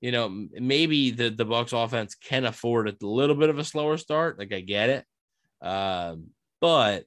[0.00, 3.96] you know, maybe the the Bucks offense can afford a little bit of a slower
[3.96, 4.38] start.
[4.38, 5.04] Like I get it,
[5.66, 6.28] um,
[6.60, 7.04] but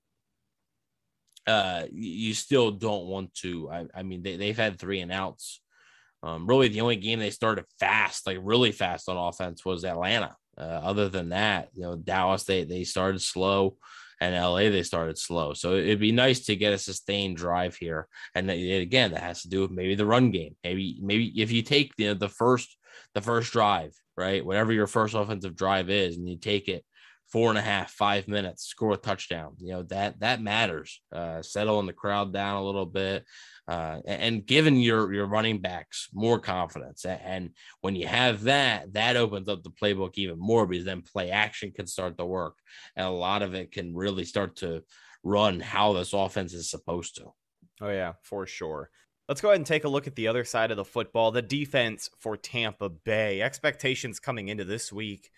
[1.48, 3.70] uh, you still don't want to.
[3.72, 5.62] I, I mean, they, they've had three and outs.
[6.22, 10.36] Um, really, the only game they started fast, like really fast on offense, was Atlanta.
[10.58, 13.78] Uh, other than that, you know, Dallas they they started slow,
[14.20, 15.54] and LA they started slow.
[15.54, 18.08] So it'd be nice to get a sustained drive here.
[18.36, 20.56] And that- again, that has to do with maybe the run game.
[20.64, 22.78] Maybe maybe if you take the the first
[23.14, 26.84] the first drive, right, whatever your first offensive drive is, and you take it
[27.32, 29.54] four and a half, five minutes, score a touchdown.
[29.60, 31.02] You know that that matters.
[31.12, 33.26] Uh, settling the crowd down a little bit,
[33.68, 37.06] uh, and, and giving your your running backs more confidence.
[37.06, 41.02] A- And when you have that, that opens up the playbook even more because then
[41.02, 42.56] play action can start to work,
[42.96, 44.84] and a lot of it can really start to
[45.24, 47.26] run how this offense is supposed to.
[47.82, 48.90] Oh, yeah, for sure.
[49.30, 51.30] Let's go ahead and take a look at the other side of the football.
[51.30, 53.44] The defense for Tampa Bay.
[53.44, 55.30] Expectations coming into this week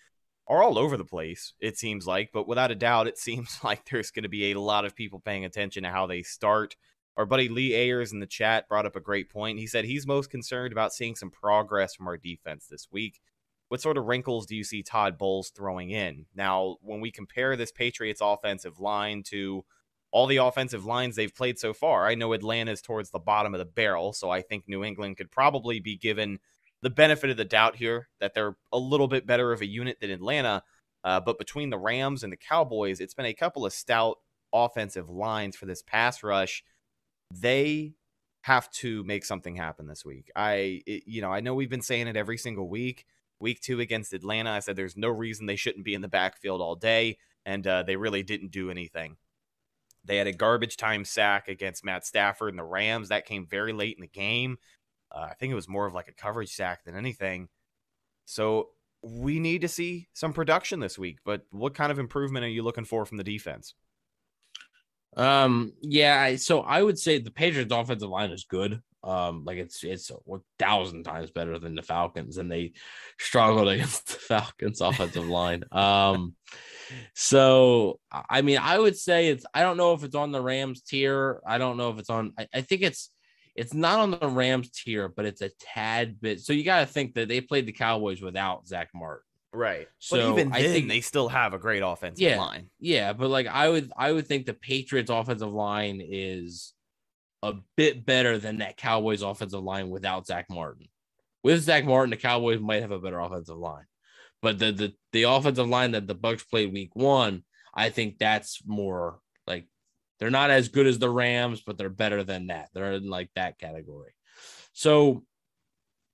[0.47, 3.83] are all over the place, it seems like, but without a doubt, it seems like
[3.89, 6.77] there's going to be a lot of people paying attention to how they start.
[7.17, 9.59] Our buddy Lee Ayers in the chat brought up a great point.
[9.59, 13.19] He said he's most concerned about seeing some progress from our defense this week.
[13.67, 16.27] What sort of wrinkles do you see Todd Bowles throwing in?
[16.33, 19.65] Now, when we compare this Patriots offensive line to
[20.11, 22.05] all the offensive lines they've played so far.
[22.05, 25.31] I know Atlanta's towards the bottom of the barrel, so I think New England could
[25.31, 26.39] probably be given
[26.81, 29.99] the benefit of the doubt here that they're a little bit better of a unit
[29.99, 30.63] than Atlanta.
[31.03, 34.17] Uh, but between the Rams and the Cowboys, it's been a couple of stout
[34.53, 36.63] offensive lines for this pass rush.
[37.33, 37.93] They
[38.41, 40.29] have to make something happen this week.
[40.35, 43.05] I, it, you know, I know we've been saying it every single week.
[43.39, 46.61] Week two against Atlanta, I said there's no reason they shouldn't be in the backfield
[46.61, 49.17] all day, and uh, they really didn't do anything.
[50.03, 53.09] They had a garbage time sack against Matt Stafford and the Rams.
[53.09, 54.57] That came very late in the game.
[55.11, 57.49] Uh, I think it was more of like a coverage sack than anything.
[58.25, 58.69] So
[59.03, 61.19] we need to see some production this week.
[61.25, 63.73] But what kind of improvement are you looking for from the defense?
[65.17, 68.81] Um, yeah, so I would say the Patriots offensive line is good.
[69.03, 70.15] Um, like it's it's a
[70.59, 72.73] thousand times better than the Falcons, and they
[73.19, 75.63] struggled against the Falcons offensive line.
[75.71, 76.35] Um,
[77.15, 80.81] so I mean, I would say it's I don't know if it's on the Rams
[80.81, 81.41] tier.
[81.45, 82.33] I don't know if it's on.
[82.37, 83.09] I, I think it's
[83.55, 86.39] it's not on the Rams tier, but it's a tad bit.
[86.41, 89.23] So you got to think that they played the Cowboys without Zack Martin.
[89.53, 89.87] Right.
[89.99, 92.37] So but even I then, think- they still have a great offensive Yeah.
[92.39, 92.69] line.
[92.79, 96.73] Yeah, but like I would I would think the Patriots offensive line is
[97.43, 100.87] a bit better than that Cowboys offensive line without Zack Martin.
[101.43, 103.85] with Zack Martin, the Cowboys might have a better offensive line.
[104.41, 108.61] But the the the offensive line that the Bucks played week one, I think that's
[108.65, 109.67] more like
[110.19, 112.69] they're not as good as the Rams, but they're better than that.
[112.73, 114.13] They're in like that category.
[114.73, 115.23] So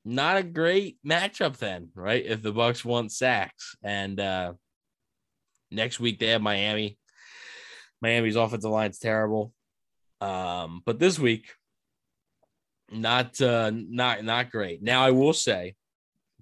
[0.06, 2.26] not a great matchup then, right?
[2.26, 3.76] If the Bucks want sacks.
[3.84, 4.54] And uh
[5.72, 6.98] next week they have Miami.
[8.02, 9.54] Miami's offensive line's terrible.
[10.22, 11.54] Um, but this week,
[12.92, 14.82] not uh not not great.
[14.82, 15.76] Now I will say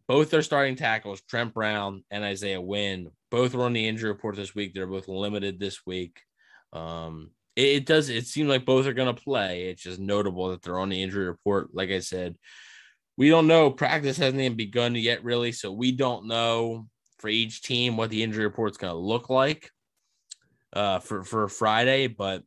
[0.07, 4.35] both their starting tackles, Trent Brown and Isaiah Wynn, both were on the injury report
[4.35, 4.73] this week.
[4.73, 6.21] They're both limited this week.
[6.73, 9.69] Um, it, it does it seems like both are gonna play.
[9.69, 11.73] It's just notable that they're on the injury report.
[11.73, 12.35] Like I said,
[13.17, 13.71] we don't know.
[13.71, 15.51] Practice hasn't even begun yet, really.
[15.51, 16.87] So we don't know
[17.19, 19.71] for each team what the injury report's gonna look like
[20.73, 22.43] uh for, for Friday, but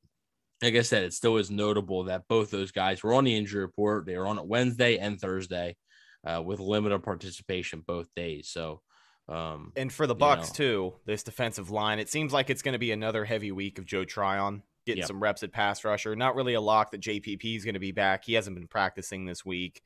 [0.63, 3.63] like I said, it still is notable that both those guys were on the injury
[3.63, 4.07] report.
[4.07, 5.77] They were on it Wednesday and Thursday
[6.25, 8.49] uh, with limited participation both days.
[8.49, 8.81] So,
[9.29, 10.55] um, and for the Bucs know.
[10.55, 13.87] too, this defensive line, it seems like it's going to be another heavy week of
[13.87, 15.07] Joe Tryon getting yep.
[15.07, 16.17] some reps at pass rusher.
[16.17, 18.25] Not really a lock that JPP is going to be back.
[18.25, 19.83] He hasn't been practicing this week.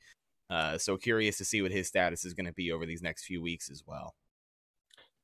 [0.49, 3.25] Uh, so curious to see what his status is going to be over these next
[3.25, 4.15] few weeks as well.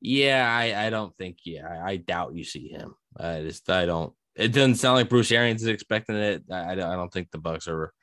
[0.01, 1.39] Yeah, I, I don't think.
[1.43, 2.95] Yeah, I, I doubt you see him.
[3.17, 6.43] I just I don't it doesn't sound like Bruce Arians is expecting it.
[6.49, 7.93] I, I don't think the Bucs are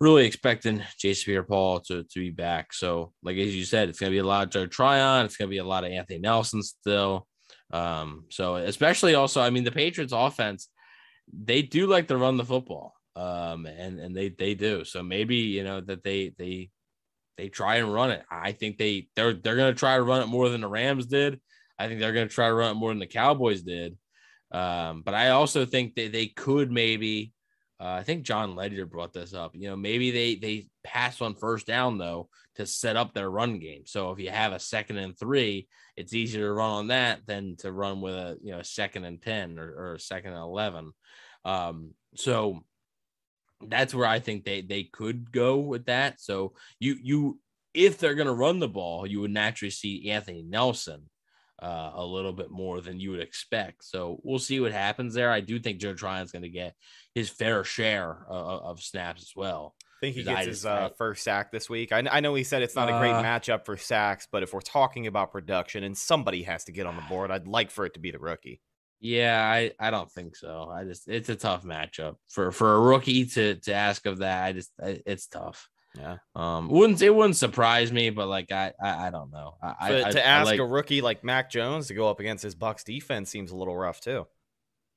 [0.00, 2.72] really expecting Jason Pierre-Paul to, to be back.
[2.72, 5.24] So, like as you said, it's going to be a lot of Joe Tryon.
[5.24, 7.26] It's going to be a lot of Anthony Nelson still.
[7.72, 10.68] Um, so especially also, I mean, the Patriots offense,
[11.32, 12.94] they do like to run the football.
[13.14, 14.84] Um, and and they they do.
[14.84, 16.70] So maybe you know that they they
[17.36, 18.22] they try and run it.
[18.30, 21.06] I think they they're they're going to try to run it more than the Rams
[21.06, 21.38] did.
[21.78, 23.96] I think they're going to try to run it more than the Cowboys did.
[24.52, 27.32] Um, but I also think that they could maybe.
[27.80, 29.56] Uh, I think Jon Ledyard brought this up.
[29.56, 33.58] You know, maybe they they pass on first down though to set up their run
[33.58, 33.82] game.
[33.86, 37.56] So if you have a second and three, it's easier to run on that than
[37.58, 40.42] to run with a you know a second and ten or, or a second and
[40.42, 40.92] eleven.
[41.44, 42.60] Um, so
[43.66, 46.20] that's where I think they they could go with that.
[46.20, 47.40] So you you
[47.74, 51.08] if they're going to run the ball, you would naturally see Anthony Nelson
[51.62, 53.84] uh, a little bit more than you would expect.
[53.84, 55.30] So we'll see what happens there.
[55.30, 56.74] I do think Joe Tryon's going to get
[57.14, 59.74] his fair share uh, of snaps as well.
[59.78, 61.92] I think he gets his uh, first sack this week.
[61.92, 64.52] I, I, know he said it's not a great uh, matchup for sacks, but if
[64.52, 67.86] we're talking about production and somebody has to get on the board, I'd like for
[67.86, 68.60] it to be the rookie.
[68.98, 70.68] Yeah, I, I don't think so.
[70.72, 74.44] I just it's a tough matchup for for a rookie to to ask of that.
[74.44, 75.68] I just it's tough.
[75.96, 76.16] Yeah.
[76.34, 79.56] Um, wouldn't it wouldn't surprise me, but like I I, I don't know.
[79.62, 82.54] I, I to ask like, a rookie like Mac Jones to go up against his
[82.54, 84.26] Bucs defense seems a little rough too.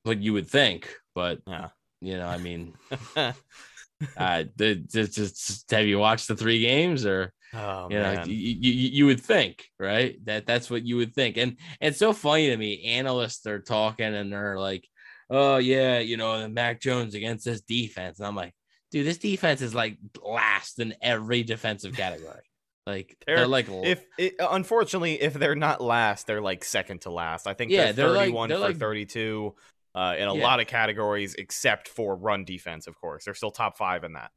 [0.05, 1.69] Like you would think, but yeah,
[2.01, 2.75] you know, I mean,
[3.15, 7.33] uh, just, just have you watched the three games or?
[7.53, 10.17] Oh, you know, you, you, you would think, right?
[10.25, 11.37] That that's what you would think.
[11.37, 12.83] And, and it's so funny to me.
[12.83, 14.85] Analysts are talking and they're like,
[15.29, 18.19] oh, yeah, you know, Mac Jones against this defense.
[18.19, 18.53] And I'm like,
[18.91, 22.43] dude, this defense is like last in every defensive category.
[22.85, 27.11] Like they're, they're like if it, unfortunately if they're not last, they're like second to
[27.11, 27.47] last.
[27.47, 29.55] I think yeah, they're, they're 31 like, they're for like, 32
[29.95, 30.43] uh, in a yeah.
[30.43, 33.25] lot of categories except for run defense, of course.
[33.25, 34.31] They're still top 5 in that.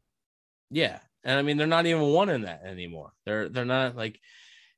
[0.70, 1.00] Yeah.
[1.24, 3.12] And I mean they're not even one in that anymore.
[3.26, 4.18] They're they're not like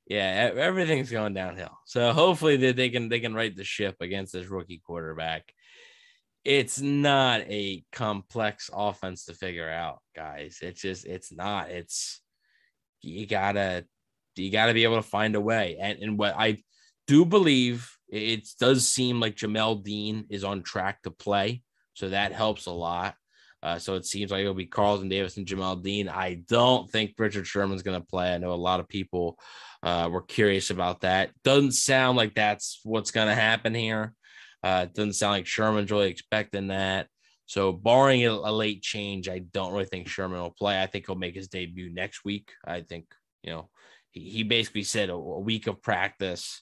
[0.05, 1.77] yeah, everything's going downhill.
[1.85, 5.53] So hopefully that they can they can right the ship against this rookie quarterback
[6.43, 10.59] it's not a complex offense to figure out, guys.
[10.61, 11.69] It's just it's not.
[11.69, 12.21] It's
[13.01, 13.85] you gotta
[14.35, 15.77] you gotta be able to find a way.
[15.79, 16.57] And and what I
[17.07, 21.61] do believe it does seem like Jamel Dean is on track to play,
[21.93, 23.15] so that helps a lot.
[23.63, 26.09] Uh, so it seems like it'll be Carlton Davis and Jamel Dean.
[26.09, 28.33] I don't think Richard Sherman's going to play.
[28.33, 29.37] I know a lot of people
[29.83, 31.29] uh, were curious about that.
[31.43, 34.15] Doesn't sound like that's what's going to happen here.
[34.63, 37.07] Uh, it doesn't sound like Sherman's really expecting that.
[37.45, 40.81] So, barring a, a, late change, I don't really think Sherman will play.
[40.81, 42.51] I think he'll make his debut next week.
[42.65, 43.05] I think,
[43.43, 43.69] you know,
[44.11, 46.61] he, he basically said a, a week of practice.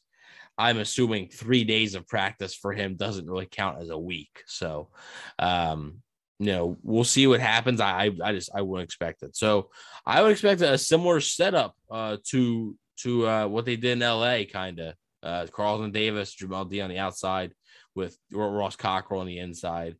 [0.58, 4.44] I'm assuming three days of practice for him doesn't really count as a week.
[4.48, 4.90] So,
[5.38, 6.02] um,
[6.40, 7.82] you know, we'll see what happens.
[7.82, 9.36] I, I just I wouldn't expect it.
[9.36, 9.70] So
[10.06, 14.43] I would expect a similar setup uh, to to uh, what they did in LA,
[14.52, 14.95] kind of.
[15.22, 17.54] Uh, Carlton Davis, Jamel Dean the outside,
[17.96, 19.96] with Ross Cockrell on the inside.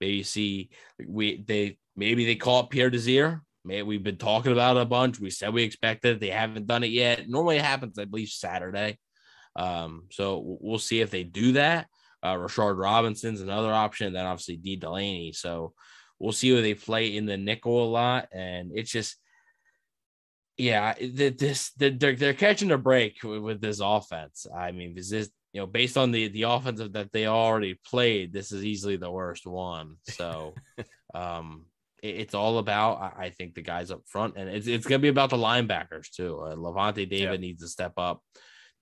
[0.00, 0.70] Maybe see
[1.06, 3.42] we they maybe they call it Pierre Desir.
[3.64, 5.18] Maybe we've been talking about a bunch.
[5.20, 6.20] We said we expected.
[6.20, 7.28] They haven't done it yet.
[7.28, 8.98] Normally it happens, I believe, Saturday.
[9.56, 11.86] Um, so we'll see if they do that.
[12.22, 14.12] Uh, Rashard Robinson's another option.
[14.12, 15.32] Then obviously Dee Delaney.
[15.32, 15.72] So
[16.18, 18.28] we'll see where they play in the nickel a lot.
[18.32, 19.16] And it's just
[20.56, 24.46] Yeah, this they're they're catching a break with this offense.
[24.54, 28.32] I mean, is this you know based on the the offensive that they already played,
[28.32, 29.96] this is easily the worst one.
[30.02, 30.54] So,
[31.14, 31.66] um,
[32.02, 35.30] it's all about I think the guys up front, and it's it's gonna be about
[35.30, 36.40] the linebackers too.
[36.40, 37.40] Uh, Lavonte David yep.
[37.40, 38.20] needs to step up.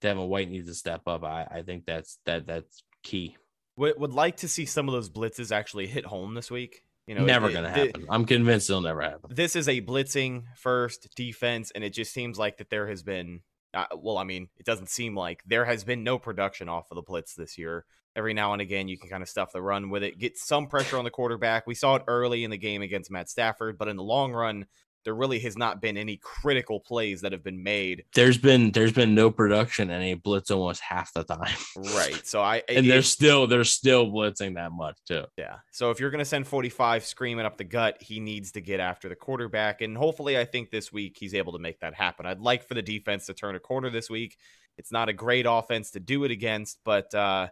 [0.01, 1.23] Devin White needs to step up.
[1.23, 3.37] I, I think that's that that's key.
[3.77, 6.83] Would, would like to see some of those blitzes actually hit home this week.
[7.07, 8.03] You know, never it, gonna it, happen.
[8.03, 9.31] It, I'm convinced it'll never happen.
[9.35, 13.41] This is a blitzing first defense, and it just seems like that there has been.
[13.75, 16.97] Uh, well, I mean, it doesn't seem like there has been no production off of
[16.97, 17.85] the blitz this year.
[18.14, 20.66] Every now and again, you can kind of stuff the run with it, get some
[20.66, 21.66] pressure on the quarterback.
[21.66, 24.66] We saw it early in the game against Matt Stafford, but in the long run,
[25.05, 28.05] there really has not been any critical plays that have been made.
[28.14, 31.57] There's been there's been no production and a blitz almost half the time.
[31.94, 32.20] right.
[32.26, 35.24] So I and it, they're still they're still blitzing that much too.
[35.36, 35.57] Yeah.
[35.72, 39.09] So if you're gonna send 45 screaming up the gut, he needs to get after
[39.09, 39.80] the quarterback.
[39.80, 42.26] And hopefully I think this week he's able to make that happen.
[42.26, 44.36] I'd like for the defense to turn a corner this week.
[44.78, 47.48] It's not a great offense to do it against, but uh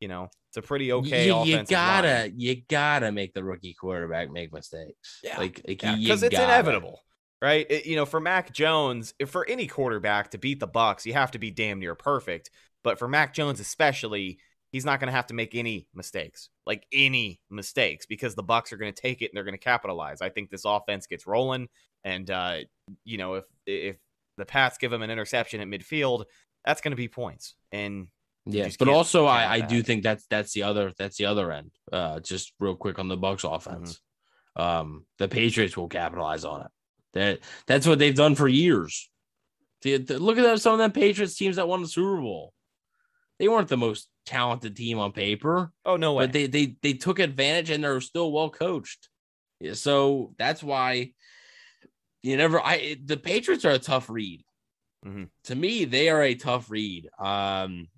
[0.00, 2.32] you know, it's a pretty okay you, you gotta line.
[2.36, 5.20] you gotta make the rookie quarterback make mistakes.
[5.22, 7.00] Yeah, like because yeah, it's inevitable,
[7.42, 7.66] right?
[7.68, 11.12] It, you know, for Mac Jones, if for any quarterback to beat the Bucs, you
[11.12, 12.50] have to be damn near perfect.
[12.84, 14.38] But for Mac Jones especially,
[14.70, 18.72] he's not going to have to make any mistakes, like any mistakes, because the Bucs
[18.72, 20.20] are going to take it and they're going to capitalize.
[20.20, 21.68] I think this offense gets rolling,
[22.04, 22.58] and uh,
[23.04, 23.96] you know, if if
[24.36, 26.24] the Pats give him an interception at midfield,
[26.64, 28.08] that's going to be points, and
[28.50, 31.70] yeah, but also I, I do think that's that's the other that's the other end.
[31.92, 34.00] Uh, just real quick on the Bucs offense,
[34.58, 34.62] mm-hmm.
[34.62, 36.70] um, the Patriots will capitalize on it.
[37.12, 39.10] That that's what they've done for years.
[39.82, 42.52] The, the, look at some of them Patriots teams that won the Super Bowl.
[43.38, 45.70] They weren't the most talented team on paper.
[45.84, 46.24] Oh no way!
[46.24, 49.10] But they they they took advantage and they're still well coached.
[49.60, 51.12] Yeah, so that's why
[52.22, 52.60] you never.
[52.60, 54.42] I the Patriots are a tough read.
[55.06, 55.24] Mm-hmm.
[55.44, 57.08] To me, they are a tough read.
[57.18, 57.88] Um,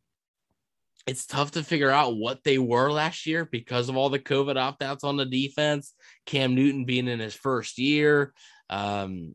[1.11, 4.57] it's tough to figure out what they were last year because of all the COVID
[4.57, 5.93] opt outs on the defense.
[6.25, 8.33] Cam Newton being in his first year.
[8.69, 9.35] Um,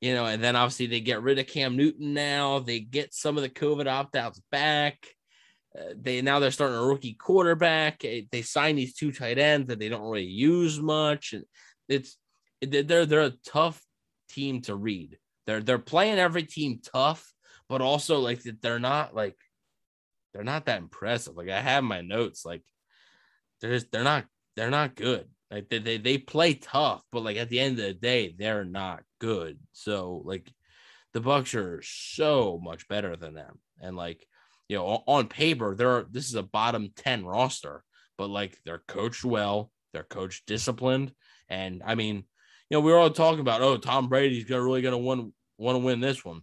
[0.00, 2.60] you know, and then obviously they get rid of Cam Newton now.
[2.60, 5.04] They get some of the COVID opt outs back.
[5.76, 8.04] Uh, they now they're starting a rookie quarterback.
[8.04, 11.32] Eh, they sign these two tight ends that they don't really use much.
[11.32, 11.42] And
[11.88, 12.16] it's
[12.62, 13.82] they're they're a tough
[14.28, 15.18] team to read.
[15.48, 17.28] They're they're playing every team tough,
[17.68, 19.34] but also like they're not like
[20.36, 21.34] they're not that impressive.
[21.34, 22.62] Like I have my notes, like
[23.62, 25.26] they're they're not they're not good.
[25.50, 28.64] Like they, they they play tough, but like at the end of the day, they're
[28.64, 29.58] not good.
[29.72, 30.52] So like
[31.14, 33.58] the Bucs are so much better than them.
[33.80, 34.26] And like,
[34.68, 37.82] you know, on paper, they're this is a bottom 10 roster,
[38.18, 41.12] but like they're coached well, they're coached disciplined.
[41.48, 42.16] And I mean,
[42.68, 45.76] you know, we were all talking about, oh, Tom Brady's gonna really gonna win want
[45.76, 46.42] to win this one.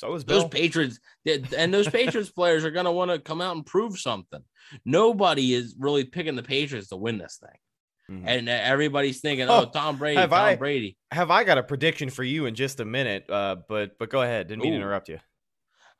[0.00, 0.40] So is Bill.
[0.40, 3.98] Those Patriots and those Patriots players are going to want to come out and prove
[3.98, 4.42] something.
[4.86, 8.16] Nobody is really picking the Patriots to win this thing.
[8.16, 8.28] Mm-hmm.
[8.28, 12.08] And everybody's thinking, "Oh, Tom Brady, have Tom I, Brady." Have I got a prediction
[12.08, 13.28] for you in just a minute?
[13.28, 14.48] Uh, but but go ahead.
[14.48, 15.18] Didn't mean to interrupt you.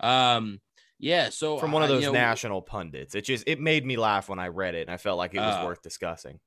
[0.00, 0.60] Um,
[0.98, 1.28] yeah.
[1.28, 3.96] So from one of those uh, you know, national pundits, it just it made me
[3.96, 6.40] laugh when I read it, and I felt like it was uh, worth discussing.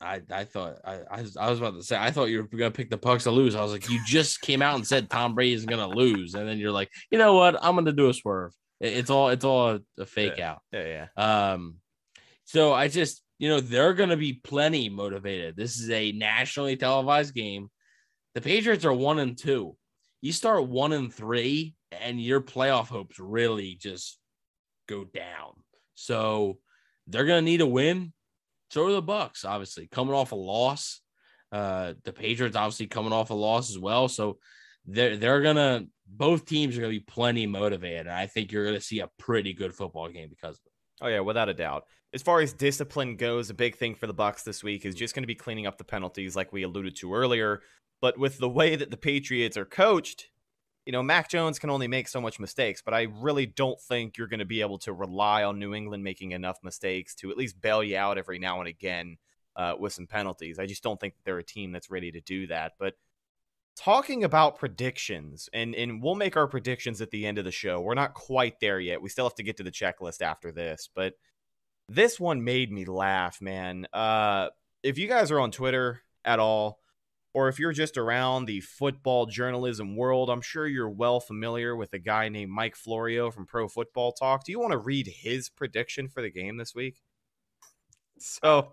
[0.00, 2.58] I, I thought I, I was, I was about to say I thought you were
[2.58, 3.54] gonna pick the Bucs to lose.
[3.54, 6.46] I was like, you just came out and said Tom Brady is gonna lose, and
[6.46, 7.56] then you're like, you know what?
[7.62, 8.52] I'm gonna do a swerve.
[8.80, 10.50] It's all it's all a, a fake yeah.
[10.50, 10.62] out.
[10.72, 11.52] Yeah, yeah.
[11.52, 11.76] Um,
[12.44, 15.56] so I just you know they're gonna be plenty motivated.
[15.56, 17.70] This is a nationally televised game.
[18.34, 19.76] The Patriots are one and two.
[20.20, 24.18] You start one and three, and your playoff hopes really just
[24.88, 25.52] go down.
[25.94, 26.58] So
[27.06, 28.12] they're gonna need a win
[28.70, 31.00] so are the Bucs, obviously coming off a loss.
[31.52, 34.08] Uh, the Patriots obviously coming off a loss as well.
[34.08, 34.38] So
[34.86, 38.06] they're they're gonna both teams are gonna be plenty motivated.
[38.06, 40.72] And I think you're gonna see a pretty good football game because of it.
[41.00, 41.84] Oh yeah, without a doubt.
[42.12, 45.14] As far as discipline goes, a big thing for the Bucs this week is just
[45.14, 47.60] going to be cleaning up the penalties, like we alluded to earlier.
[48.00, 50.28] But with the way that the Patriots are coached,
[50.86, 54.16] you know, Mac Jones can only make so much mistakes, but I really don't think
[54.16, 57.36] you're going to be able to rely on New England making enough mistakes to at
[57.36, 59.16] least bail you out every now and again
[59.56, 60.60] uh, with some penalties.
[60.60, 62.74] I just don't think they're a team that's ready to do that.
[62.78, 62.94] But
[63.76, 67.80] talking about predictions, and, and we'll make our predictions at the end of the show.
[67.80, 69.02] We're not quite there yet.
[69.02, 71.14] We still have to get to the checklist after this, but
[71.88, 73.88] this one made me laugh, man.
[73.92, 74.50] Uh,
[74.84, 76.78] if you guys are on Twitter at all,
[77.36, 81.92] or if you're just around the football journalism world, I'm sure you're well familiar with
[81.92, 84.44] a guy named Mike Florio from Pro Football Talk.
[84.44, 86.96] Do you want to read his prediction for the game this week?
[88.18, 88.72] So,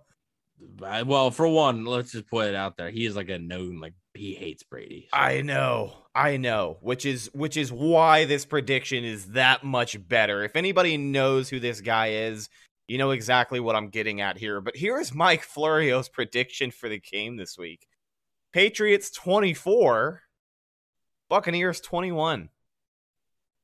[0.80, 2.89] well, for one, let's just put it out there.
[2.89, 5.09] He is like a known, like, he hates Brady.
[5.11, 5.18] So.
[5.20, 5.97] I know.
[6.16, 10.45] I know, which is which is why this prediction is that much better.
[10.45, 12.47] If anybody knows who this guy is,
[12.88, 14.61] you know exactly what I'm getting at here.
[14.61, 17.86] But here is Mike Florio's prediction for the game this week.
[18.54, 20.22] Patriots 24,
[21.28, 22.49] Buccaneers 21.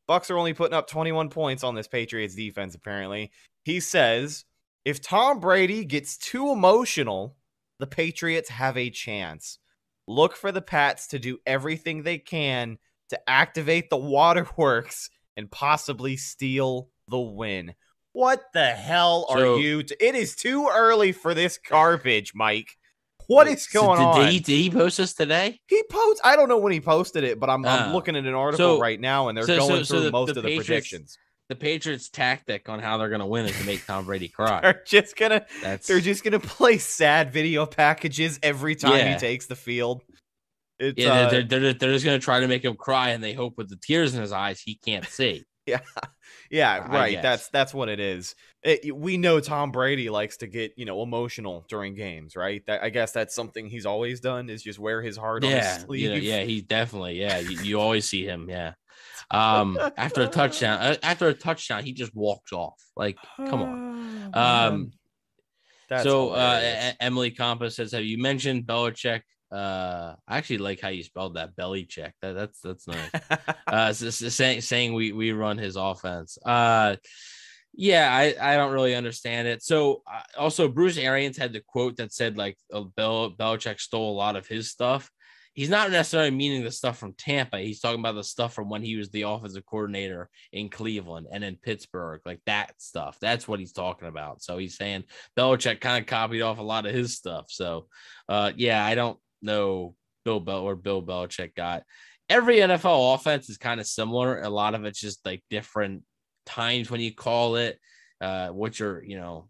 [0.10, 3.32] Bucs are only putting up 21 points on this Patriots defense apparently.
[3.64, 4.46] He says,
[4.84, 7.36] if Tom Brady gets too emotional,
[7.78, 9.60] the Patriots have a chance.
[10.08, 12.80] Look for the Pats to do everything they can
[13.10, 17.76] to activate the waterworks and possibly steal the win.
[18.14, 19.84] What the hell are So- you?
[19.84, 22.79] T- it is too early for this garbage, Mike.
[23.30, 24.20] What is So going did, on?
[24.22, 25.60] Did he, did he post this today?
[25.68, 26.20] He posts.
[26.24, 27.94] I don't know when he posted it, but I'm, I'm Oh.
[27.94, 30.12] looking at an article So- right now, and they're so- so- going so through the-
[30.12, 31.18] most the of the Patriots- predictions.
[31.50, 34.62] The Patriots' tactic on how they're going to win is to make Tom Brady cry.
[34.62, 39.14] They're just gonna That's they're just gonna play sad video packages every time Yeah.
[39.14, 40.02] he takes the field.
[40.80, 43.24] It's yeah, uh, they're, they're, they're just going to try to make him cry, and
[43.24, 45.44] they hope with the tears in his eyes he can't see.
[45.66, 45.80] yeah,
[46.50, 47.22] yeah, right.
[47.22, 48.36] That's that's what it is.
[48.64, 52.64] It, we know Tom Brady likes to get you know emotional during games, right?
[52.68, 55.60] That, I guess that's something he's always done is just wear his heart on his
[55.60, 56.10] yeah, sleeve.
[56.10, 58.74] know, yeah, he definitely, yeah, you, you always see him, yeah.
[59.32, 62.82] Um, after a touchdown, uh, after a touchdown, he just walks off.
[62.96, 64.32] Like, come on.
[64.34, 64.92] Oh, Um.
[65.88, 66.94] That's so uh.
[67.00, 69.22] Emily Compa says, "Have you mentioned Belichick?"
[69.52, 72.14] Uh, I actually like how you spelled that belly check.
[72.22, 73.10] That that's that's nice.
[73.68, 76.38] uh, saying saying we we run his offense.
[76.46, 76.98] Uh,
[77.74, 79.64] yeah, I I don't really understand it.
[79.64, 84.12] So uh, also Bruce Arians had the quote that said like uh, Bel Belichick stole
[84.12, 85.10] a lot of his stuff.
[85.54, 87.60] He's not necessarily meaning the stuff from Tampa.
[87.60, 91.44] He's talking about the stuff from when he was the offensive coordinator in Cleveland and
[91.44, 93.18] in Pittsburgh, like that stuff.
[93.20, 94.42] That's what he's talking about.
[94.42, 95.04] So he's saying
[95.38, 97.48] Belichick kind of copied off a lot of his stuff.
[97.50, 97.88] So,
[98.30, 101.84] uh, yeah, I don't know Bill Bel or Bill Belichick got
[102.30, 104.40] every NFL offense is kind of similar.
[104.42, 106.04] A lot of it's just like different
[106.46, 107.80] times when you call it.
[108.22, 109.48] Uh, what you're, you know,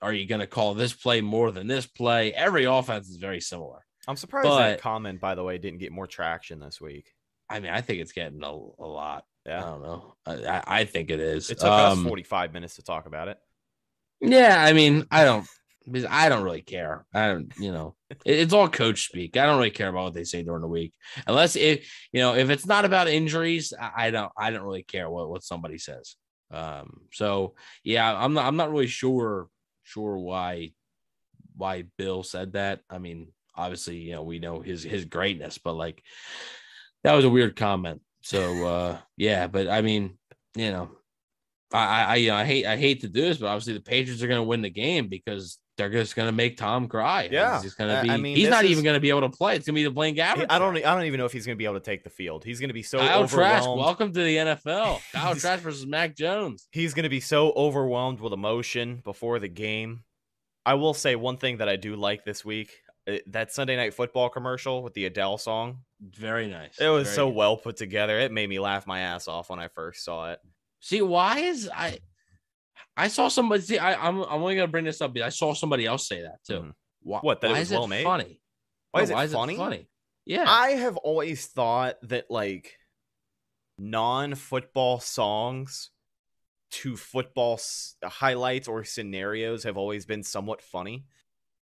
[0.00, 2.32] are you going to call this play more than this play?
[2.32, 3.84] Every offense is very similar.
[4.08, 7.12] I'm surprised that comment, by the way, didn't get more traction this week.
[7.48, 9.24] I mean, I think it's getting a, a lot.
[9.46, 9.58] Yeah.
[9.58, 10.14] I don't know.
[10.24, 11.50] I, I, I think it is.
[11.50, 13.38] it took Um, us 45 minutes to talk about it.
[14.20, 15.46] Yeah, I mean, I don't
[15.86, 17.04] because I don't really care.
[17.14, 19.36] I don't, you know, it- it's all coach speak.
[19.36, 20.92] I don't really care about what they say during the week,
[21.26, 23.72] unless if you know if it's not about injuries.
[23.78, 24.32] I, I don't.
[24.36, 26.16] I don't really care what what somebody says.
[26.50, 27.00] Um.
[27.12, 27.54] So
[27.84, 28.46] yeah, I'm not.
[28.46, 29.48] I'm not really sure
[29.84, 30.72] sure why
[31.56, 32.80] why Bill said that.
[32.88, 36.02] I mean, obviously, you know, we know his his greatness, but like
[37.04, 38.00] that was a weird comment.
[38.22, 40.18] So uh yeah, but I mean,
[40.56, 40.90] you know,
[41.72, 43.80] I I, I, you know, I hate I hate to do this, but obviously the
[43.80, 47.28] Patriots are going to win the game because they're just going to make Tom cry.
[47.30, 47.62] Yeah.
[47.62, 48.10] he's to be.
[48.10, 49.56] I mean, he's not is- even going to be able to play.
[49.56, 50.46] It's going to be the Blaine Gabbert.
[50.50, 50.76] I don't.
[50.76, 52.44] I don't even know if he's going to be able to take the field.
[52.44, 55.00] He's going to be so Kyle Trask, welcome to the NFL.
[55.12, 56.68] Kyle Trask versus Mac Jones.
[56.72, 60.04] He's going to be so overwhelmed with emotion before the game.
[60.64, 62.70] I will say one thing that I do like this week:
[63.08, 65.78] uh, that Sunday Night Football commercial with the Adele song.
[66.00, 66.78] Very nice.
[66.80, 67.36] It was Very so nice.
[67.36, 68.18] well put together.
[68.18, 70.40] It made me laugh my ass off when I first saw it.
[70.80, 71.98] See, why is I?
[72.96, 73.62] I saw somebody.
[73.62, 75.12] See, I, I'm I'm only going to bring this up.
[75.14, 76.60] because I saw somebody else say that too.
[76.60, 76.72] Mhm.
[77.02, 78.04] Why, What, that it why is well it made?
[78.04, 78.40] funny?
[78.92, 79.56] Why No, is it funny?
[79.56, 79.88] funny?
[80.26, 80.44] Yeah.
[80.46, 82.76] I have always thought that like
[83.78, 85.90] non-football songs
[86.70, 91.04] to football s- highlights or scenarios have always been somewhat funny.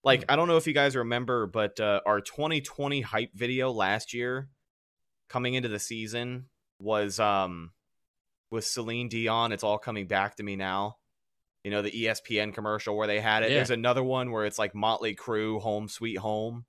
[0.04, 4.14] Like I don't know if you guys remember, but uh, our 2020 hype video last
[4.14, 4.48] year,
[5.28, 6.46] coming into the season,
[6.78, 7.72] was um
[8.50, 9.50] with Celine Dion.
[9.52, 10.96] It's all coming back to me now.
[11.66, 13.50] You know the ESPN commercial where they had it.
[13.50, 13.56] Yeah.
[13.56, 16.64] There's another one where it's like Motley Crue, Home Sweet Home.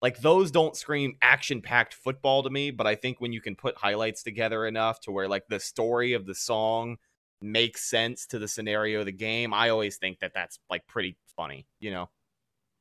[0.00, 3.76] Like those don't scream action-packed football to me, but I think when you can put
[3.76, 6.96] highlights together enough to where like the story of the song
[7.40, 11.16] makes sense to the scenario of the game, I always think that that's like pretty
[11.36, 12.10] funny, you know.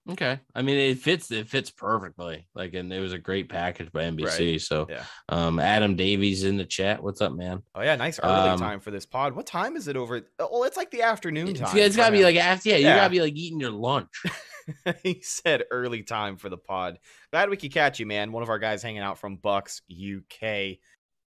[0.09, 0.39] Okay.
[0.55, 1.29] I mean, it fits.
[1.29, 2.47] It fits perfectly.
[2.55, 4.59] Like, and it was a great package by NBC.
[4.59, 5.03] So, Yeah.
[5.29, 7.03] um, Adam Davies in the chat.
[7.03, 7.61] What's up, man?
[7.75, 9.35] Oh yeah, nice early Um, time for this pod.
[9.35, 10.27] What time is it over?
[10.39, 11.77] Oh, it's like the afternoon time.
[11.77, 12.69] it's gotta be like after.
[12.69, 14.09] Yeah, you gotta be like eating your lunch.
[15.03, 16.97] he said early time for the pod.
[17.31, 18.31] Glad we could catch you, man.
[18.31, 20.79] One of our guys hanging out from Bucs UK.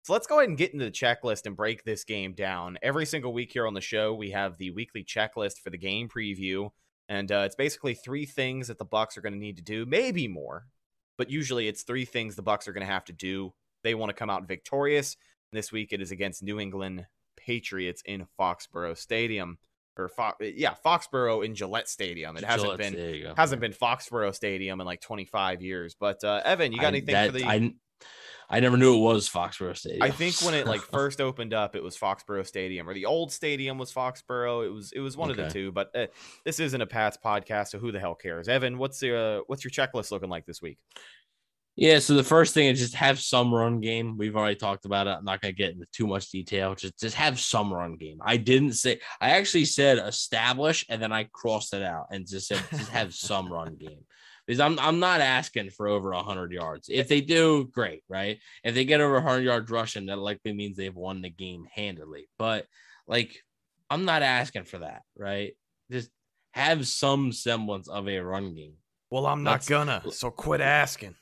[0.04, 2.78] So let's go ahead and get into the checklist and break this game down.
[2.82, 6.10] Every single week here on the show, we have the weekly checklist for the game
[6.10, 6.72] preview,
[7.12, 9.86] and uh, it's basically three things that the Bucs are going to need to do,
[9.86, 10.66] maybe more,
[11.18, 13.54] but usually it's three things the Bucs are going to have to do.
[13.84, 15.18] They want to come out victorious.
[15.52, 17.06] This week it is against New England
[17.36, 19.58] Patriots in Foxborough Stadium,
[19.98, 22.38] or Fo- yeah, Foxborough in Gillette Stadium.
[22.38, 25.94] It hasn't Gillette's- been hasn't been Foxborough Stadium in like 25 years.
[26.00, 27.46] But uh, Evan, you got I- anything that- for the?
[27.46, 27.74] I
[28.50, 30.04] I never knew it was Foxborough Stadium.
[30.04, 33.32] I think when it like first opened up, it was Foxborough Stadium, or the old
[33.32, 34.66] stadium was Foxborough.
[34.66, 35.72] It was it was one of the two.
[35.72, 36.08] But uh,
[36.44, 38.50] this isn't a Pats podcast, so who the hell cares?
[38.50, 40.78] Evan, what's the uh, what's your checklist looking like this week?
[41.78, 44.18] Yeah, so the first thing is just have some run game.
[44.18, 45.12] We've already talked about it.
[45.12, 46.76] I'm not going to get into too much detail.
[46.76, 48.20] Just just have some run game.
[48.22, 52.48] I didn't say I actually said establish and then I crossed it out and just
[52.48, 54.04] said just have some run game.
[54.48, 56.90] Because I'm I'm not asking for over 100 yards.
[56.92, 58.40] If they do, great, right?
[58.64, 62.28] If they get over 100 yards rushing, that likely means they've won the game handily.
[62.38, 62.66] But
[63.08, 63.38] like
[63.90, 65.54] I'm not asking for that, right?
[65.92, 66.10] Just
[66.54, 68.74] have some semblance of a run game.
[69.10, 70.04] Well, I'm not gonna.
[70.12, 71.16] So quit asking.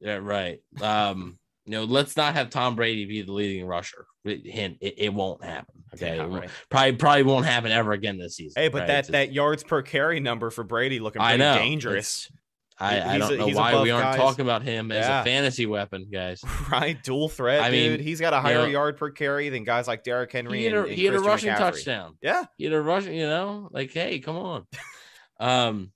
[0.00, 0.60] Yeah, right.
[0.82, 4.06] Um, you know, let's not have Tom Brady be the leading rusher.
[4.24, 5.74] Hint, it, it won't happen.
[5.94, 6.50] Okay, Yeah, right.
[6.70, 8.60] probably probably won't happen ever again this season.
[8.62, 8.86] Hey, but right?
[8.88, 12.30] that It's- that yards per carry number for Brady looking I pretty know dangerous,
[12.78, 14.16] I, I don't know why we aren't guys.
[14.16, 15.20] talking about him as Yeah.
[15.20, 16.42] a fantasy weapon, guys.
[16.72, 17.00] right?
[17.04, 18.00] Dual threat, I mean, dude.
[18.00, 20.74] He's got a higher know, yard per carry than guys like Derrick Henry He had
[20.74, 21.58] a, and he had a rushing McCaffrey.
[21.58, 22.18] touchdown.
[22.20, 24.66] Yeah, He had a rushing, you know, like hey, come on.
[25.40, 25.92] um,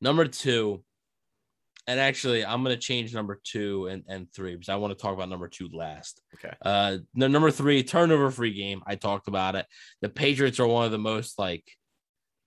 [0.00, 0.84] number two,
[1.86, 5.14] and actually, I'm gonna change number two and and three because I want to talk
[5.14, 6.20] about number two last.
[6.34, 6.54] Okay.
[6.60, 8.82] Uh, no, number three, turnover free game.
[8.86, 9.64] I talked about it.
[10.02, 11.64] The Patriots are one of the most like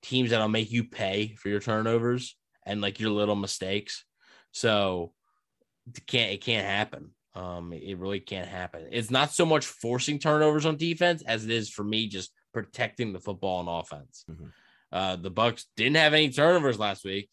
[0.04, 2.36] teams that'll make you pay for your turnovers
[2.70, 4.06] and like your little mistakes.
[4.52, 5.14] So
[5.96, 7.12] it can't it can't happen.
[7.36, 8.88] Um, it really can't happen.
[8.92, 13.14] It's not so much forcing turnovers on defense as it is for me just protecting
[13.14, 14.26] the football on offense.
[14.30, 14.52] Mhm.
[14.92, 17.30] Uh, the Bucs didn't have any turnovers last week,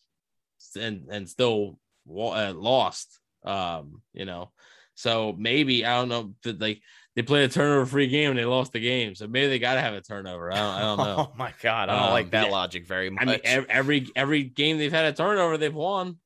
[0.78, 1.78] and and still
[2.08, 3.18] uh, lost.
[3.44, 4.52] Um, you know,
[4.94, 6.82] so maybe I don't know that like
[7.16, 9.74] they played a turnover free game and they lost the game, so maybe they got
[9.74, 10.52] to have a turnover.
[10.52, 11.16] I don't, I don't know.
[11.18, 12.52] Oh my god, I don't Um, like that yeah.
[12.52, 13.22] logic very much.
[13.22, 16.18] I mean, every every game they've had a turnover, they've won.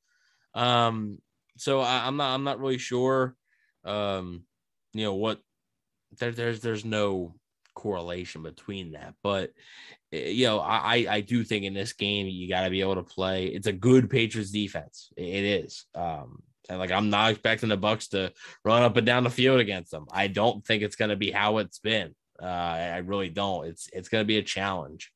[0.54, 1.18] Um,
[1.56, 3.34] so I, I'm not I'm not really sure.
[3.84, 4.42] Um,
[4.92, 5.40] you know what?
[6.18, 7.36] There, there's there's no
[7.74, 9.52] correlation between that, but
[10.12, 12.96] eh, you know I I- do think in this game you got to be able
[12.96, 13.46] to play.
[13.46, 15.12] It's a good Patriots defense.
[15.16, 15.86] It- it is.
[15.94, 18.32] Um, and like I'm not expecting the Bucs to
[18.64, 20.06] run up and down the field against them.
[20.12, 22.14] I don't think it's going to be how it's been.
[22.40, 23.66] Uh, I really don't.
[23.66, 25.10] It's it's going to be a challenge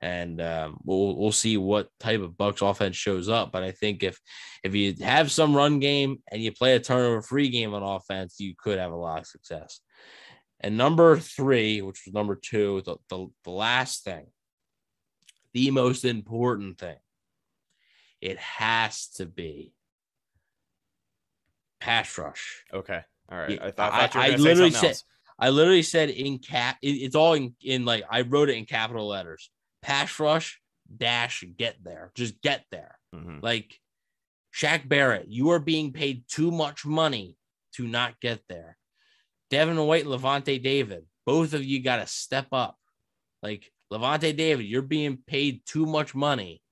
[0.00, 3.52] and um, we'll we'll see what type of Bucs offense shows up.
[3.52, 4.18] But I think if
[4.62, 8.36] if you have some run game and you play a turnover free game on offense,
[8.38, 9.80] you could have a lot of success.
[10.60, 14.26] And number three, which was number two, the, the, the last thing,
[15.54, 16.98] the most important thing,
[18.20, 19.72] it has to be
[21.80, 22.62] pass rush.
[22.72, 23.00] okay,
[23.30, 23.50] all right.
[23.50, 25.04] Yeah, I, thought, I thought you were I- I literally said- else.
[25.38, 28.66] I literally said in cap, it- it's all in, in like I wrote it in
[28.66, 29.50] capital letters.
[29.82, 30.60] Pass rush
[30.94, 32.98] dash get there, just get there.
[33.14, 33.42] Mhm.
[33.42, 33.80] Like
[34.54, 37.36] Shaq Barrett, you are being paid too much money
[37.74, 38.76] to not get there.
[39.48, 42.76] Devin White, Lavonte David, both of you got to step up.
[43.42, 46.62] Like Lavonte David, you're being paid too much money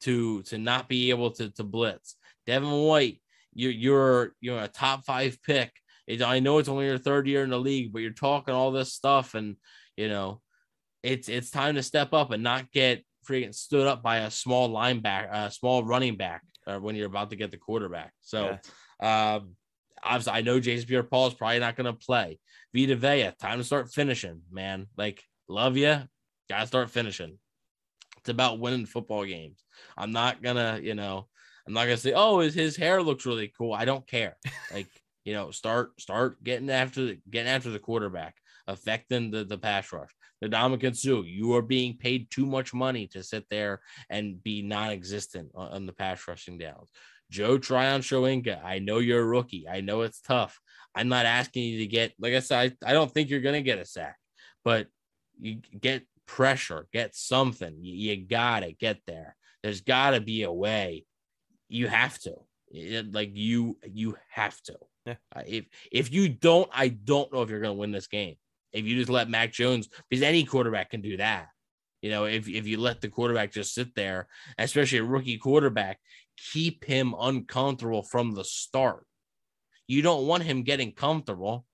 [0.00, 2.16] to to not be able to to blitz.
[2.46, 3.20] Devin White,
[3.52, 5.72] you're you're you're a top five pick.
[6.06, 8.72] It, I know it's only your third year in the league, but you're talking all
[8.72, 9.56] this stuff, and
[9.96, 10.40] you know
[11.02, 14.70] it's it's time to step up and not get freaking stood up by a small
[14.70, 18.12] linebacker, a small running back, uh, when you're about to get the quarterback.
[18.20, 18.58] So,
[19.00, 19.56] um,
[20.02, 22.38] obviously, I know Jason Pierre-Paul is probably not going to play.
[22.74, 24.86] Vita Vea, time to start finishing, man.
[24.96, 26.02] Like, love you,
[26.48, 27.38] gotta start finishing.
[28.18, 29.64] It's about winning football games.
[29.96, 31.28] I'm not gonna, you know,
[31.70, 33.72] I'm not gonna say, oh, his, his hair looks really cool.
[33.72, 34.36] I don't care.
[34.72, 34.88] Like,
[35.24, 39.92] you know, start start getting after the getting after the quarterback, affecting the the pass
[39.92, 40.10] rush.
[40.40, 44.62] The Ndamukong Suh, you are being paid too much money to sit there and be
[44.62, 46.90] non-existent on, on the pass rushing downs.
[47.30, 49.68] Joe Tryon-Shoyinka, I know you're a rookie.
[49.68, 50.58] I know it's tough.
[50.94, 53.62] I'm not asking you to get, like I said, I, I don't think you're gonna
[53.62, 54.16] get a sack,
[54.64, 54.88] but
[55.38, 57.76] you get pressure, get something.
[57.80, 59.36] You, you gotta get there.
[59.62, 61.04] There's gotta be a way.
[61.70, 62.34] You have to.
[62.70, 64.76] It- like you, you have to.
[65.06, 65.14] Yeah.
[65.34, 68.36] Uh, if if you don't, I don't know if you're gonna win this game.
[68.72, 71.48] If you just let Mac Jones, because any quarterback can do that.
[72.02, 75.98] You know, if if you let the quarterback just sit there, especially a rookie quarterback,
[76.52, 79.06] keep him uncomfortable from the start.
[79.86, 81.66] You don't want him getting comfortable.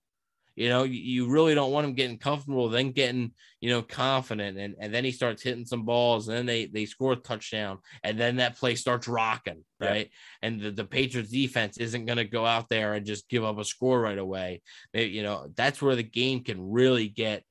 [0.56, 4.58] You know, you- really don't want him getting comfortable, then getting, you know, confident.
[4.58, 7.78] And, and then he starts hitting some balls, and then they they score a touchdown,
[8.02, 9.88] and then that play starts rocking, Yeah.
[9.88, 10.10] right?
[10.42, 13.58] And the, the Patriots defense isn't going to go out there and just give up
[13.58, 14.62] a score right away.
[14.92, 17.44] They- you know, that's where the game can really get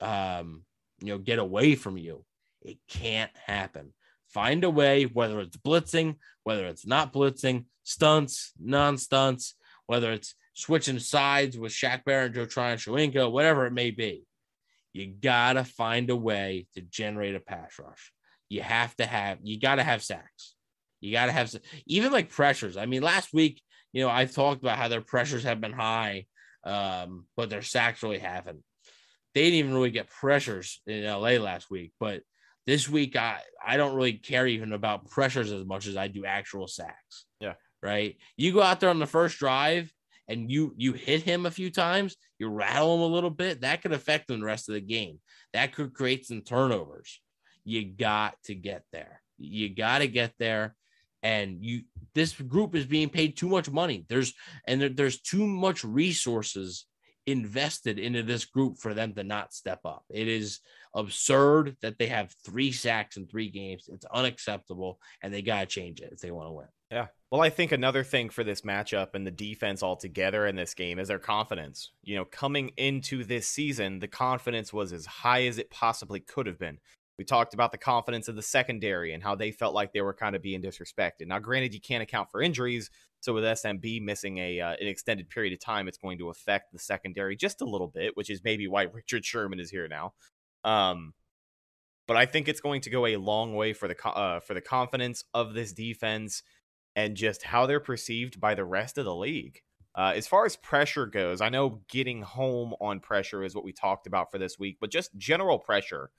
[0.00, 0.64] um,
[1.00, 2.24] you know, get away from you.
[2.62, 3.92] It can't happen.
[4.28, 9.54] Find a way, whether it's blitzing, whether it's not blitzing, stunts, non-stunts,
[9.86, 14.24] whether it's switching sides with Shaq Barrett, Joe Tryon-Shoyinka, whatever it may be.
[14.92, 18.12] You gotta find a way to generate a pass rush.
[18.48, 20.56] You have to have, you gotta have sacks.
[21.00, 21.54] You gotta have
[21.86, 22.76] even like pressures.
[22.76, 26.26] I mean, last week, you know, I talked about how their pressures have been high,
[26.64, 28.64] um, but their sacks really haven't.
[29.34, 32.22] They didn't even really get pressures in LA last week, but
[32.66, 36.24] this week I I don't really care even about pressures as much as I do
[36.24, 37.26] actual sacks.
[37.38, 37.54] Yeah.
[37.80, 38.16] Right.
[38.36, 39.92] You go out there on the first drive
[40.28, 43.82] and you you hit him a few times, you rattle him a little bit, that
[43.82, 45.20] could affect him the rest of the game.
[45.52, 47.20] That could create some turnovers.
[47.64, 49.22] You got to get there.
[49.38, 50.74] You got to get there.
[51.22, 51.82] And you
[52.14, 54.04] this group is being paid too much money.
[54.08, 54.34] There's
[54.66, 56.86] and there, there's too much resources
[57.26, 60.04] invested into this group for them to not step up.
[60.10, 60.60] It is
[60.94, 63.88] absurd that they have three sacks in three games.
[63.92, 66.68] It's unacceptable, and they got to change it if they want to win.
[66.90, 67.06] Yeah.
[67.30, 70.98] Well, I think another thing for this matchup and the defense altogether in this game
[70.98, 71.92] is their confidence.
[72.02, 76.46] You know, coming into this season, the confidence was as high as it possibly could
[76.46, 76.78] have been.
[77.18, 80.14] We talked about the confidence of the secondary and how they felt like they were
[80.14, 81.26] kind of being disrespected.
[81.26, 85.28] Now, granted, you can't account for injuries, so with SMB missing a uh, an extended
[85.28, 88.42] period of time, it's going to affect the secondary just a little bit, which is
[88.44, 90.12] maybe why Richard Sherman is here now.
[90.64, 91.14] Um,
[92.06, 94.60] but I think it's going to go a long way for the uh, for the
[94.60, 96.42] confidence of this defense
[96.96, 99.60] and just how they're perceived by the rest of the league.
[99.94, 103.72] Uh, as far as pressure goes, I know getting home on pressure is what we
[103.72, 106.10] talked about for this week, but just general pressure.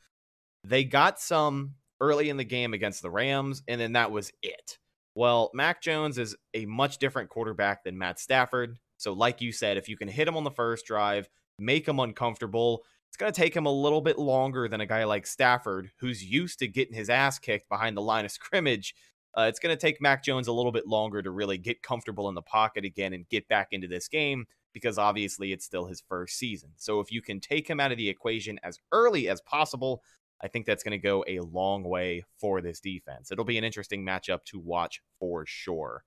[0.64, 4.78] They got some early in the game against the Rams, and then that was it.
[5.16, 8.78] Well, Mac Jones is a much different quarterback than Matt Stafford.
[8.98, 12.00] So, like you said, if you can hit him on the first drive, make him
[12.00, 15.92] uncomfortable, it's going to take him a little bit longer than a guy like Stafford,
[16.00, 18.96] who's used to getting his ass kicked behind the line of scrimmage.
[19.38, 22.30] Uh, it's going to take Mac Jones a little bit longer to really get comfortable
[22.30, 26.02] in the pocket again and get back into this game because obviously it's still his
[26.08, 26.70] first season.
[26.78, 30.04] So if you can take him out of the equation as early as possible,
[30.42, 33.32] I think that's going to go a long way for this defense.
[33.32, 36.04] It'll be an interesting matchup to watch for sure.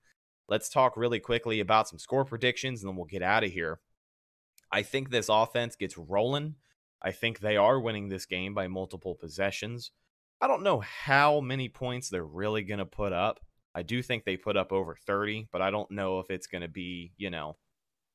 [0.49, 3.79] Let's talk really quickly about some score predictions and then we'll get out of here.
[4.71, 6.55] I think this offense gets rolling.
[7.03, 9.91] I think they are winning this game by multiple possessions.
[10.41, 13.39] I don't know how many points they're really going to put up.
[13.75, 16.61] I do think they put up over 30, but I don't know if it's going
[16.61, 17.57] to be, you know,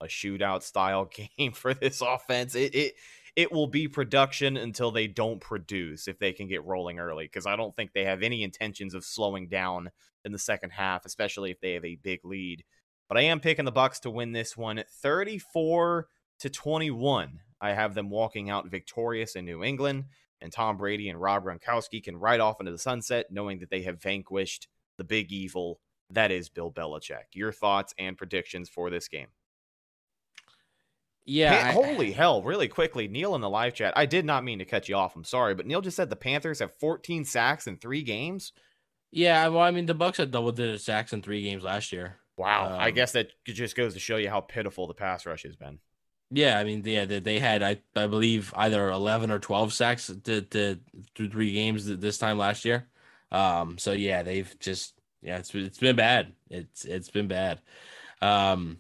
[0.00, 2.54] a shootout style game for this offense.
[2.54, 2.94] It it
[3.36, 7.46] it will be production until they don't produce if they can get rolling early because
[7.46, 9.90] I don't think they have any intentions of slowing down
[10.24, 12.64] in the second half, especially if they have a big lead.
[13.08, 16.08] But I am picking the Bucs to win this one 34
[16.40, 17.40] to 21.
[17.60, 20.04] I have them walking out victorious in New England,
[20.40, 23.82] and Tom Brady and Rob Gronkowski can ride off into the sunset knowing that they
[23.82, 25.80] have vanquished the big evil
[26.10, 27.24] that is Bill Belichick.
[27.34, 29.28] Your thoughts and predictions for this game?
[31.24, 31.68] Yeah.
[31.68, 33.92] I, holy hell, really quickly, Neil in the live chat.
[33.96, 35.14] I did not mean to cut you off.
[35.14, 38.52] I'm sorry, but Neil just said the Panthers have 14 sacks in three games.
[39.10, 42.16] Yeah, well, I mean, the Bucs had double digit sacks in three games last year.
[42.38, 42.74] Wow.
[42.74, 45.56] Um, I guess that just goes to show you how pitiful the pass rush has
[45.56, 45.80] been.
[46.30, 50.12] Yeah, I mean, yeah, they, they had I I believe either eleven or twelve sacks
[50.24, 50.78] to, to
[51.14, 52.86] through three games this time last year.
[53.32, 56.34] Um, so yeah, they've just yeah, it's it's been bad.
[56.50, 57.62] It's it's been bad.
[58.20, 58.78] Um,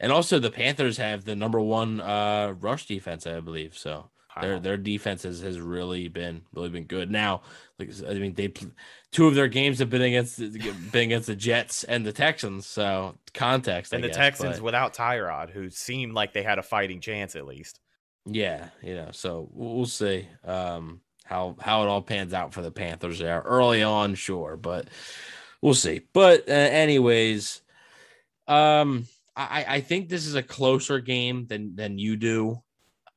[0.00, 3.76] and also the Panthers have the number one uh rush defense, I believe.
[3.76, 4.10] So
[4.40, 7.10] their their defense has, has really been really been good.
[7.10, 7.42] Now,
[7.78, 8.52] like I mean, they
[9.12, 12.66] two of their games have been against been against the Jets and the Texans.
[12.66, 16.58] So context and I the guess, Texans but, without Tyrod, who seemed like they had
[16.58, 17.80] a fighting chance at least.
[18.26, 19.08] Yeah, you know.
[19.12, 23.82] So we'll see um, how how it all pans out for the Panthers there early
[23.82, 24.88] on, sure, but
[25.62, 26.02] we'll see.
[26.12, 27.62] But uh, anyways,
[28.46, 32.62] um, I I think this is a closer game than than you do.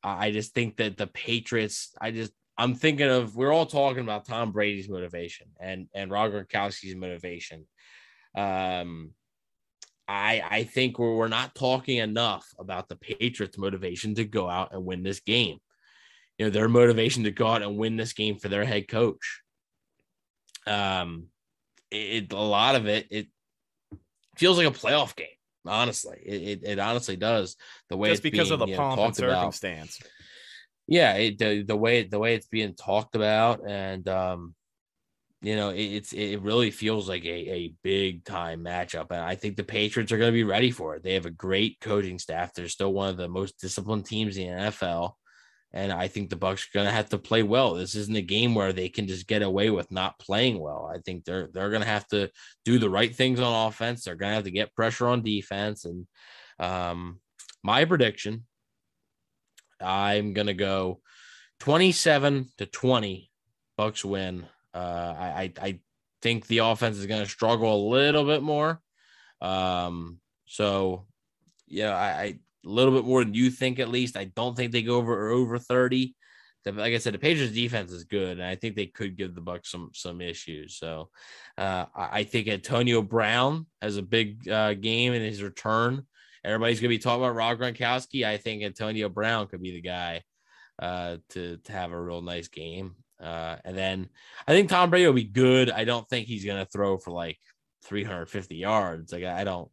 [0.04, 4.26] I just think that the Patriots, I just I'm thinking of we're all talking about
[4.26, 7.68] Tom Brady's motivation and and Rob Gronkowski's motivation.
[8.36, 9.12] Um,
[10.08, 14.74] I I think we're we're not talking enough about the Patriots' motivation to go out
[14.74, 15.58] and win this game.
[16.38, 19.42] You know their motivation to go out and win this game for their head coach.
[20.68, 21.28] Um,
[21.90, 23.28] it, a lot of it it
[24.38, 25.28] feels like a playoff game.
[25.66, 27.56] Honestly, it, it, it honestly does.
[27.90, 30.00] The way it's just because being, of the pomp know, and circumstance.
[30.00, 30.12] About.
[30.88, 34.56] Yeah, it, the the way the way it's being talked about, and um,
[35.42, 39.36] you know, it, it's it really feels like a a big time matchup, and I
[39.36, 41.04] think the Patriots are going to be ready for it.
[41.04, 42.54] They have a great coaching staff.
[42.54, 45.14] They're still one of the most disciplined teams in the NFL.
[45.74, 47.76] And I think the Bucs are going to have to play well.
[47.76, 50.92] This isn't a game where they can just get away with not playing well.
[50.94, 52.30] I think they're they're going to have to
[52.66, 54.04] do the right things on offense.
[54.04, 56.08] They're going to have to get pressure on defense, and
[56.60, 57.20] Um,
[57.64, 58.46] my prediction,
[59.80, 61.02] I'm gonna go
[61.60, 63.30] 27 to 20.
[63.78, 64.46] Bucks win.
[64.74, 64.78] Uh,
[65.18, 65.80] I, I I
[66.22, 68.80] think the offense is gonna struggle a little bit more.
[69.42, 71.08] Um, so
[71.68, 74.18] yeah, I, I a little bit more than you think at least.
[74.18, 76.16] I don't think they go over over 30.
[76.66, 79.42] Like I said, the Patriots defense is good, and I think they could give the
[79.42, 80.78] Bucs some some issues.
[80.78, 81.10] So
[81.58, 86.06] uh, I think Antonio Brown has a big uh, game in his return.
[86.44, 88.26] Everybody's gonna be talking about Rob Gronkowski.
[88.26, 90.22] I think Antonio Brown could be the guy
[90.80, 92.96] uh, to to have a real nice game.
[93.20, 94.10] Uh, and then
[94.48, 95.72] I think Tom Brady will be good.
[95.72, 97.40] I don't think he's gonna throw for like
[97.86, 99.12] 350 yards.
[99.12, 99.70] Like I don't.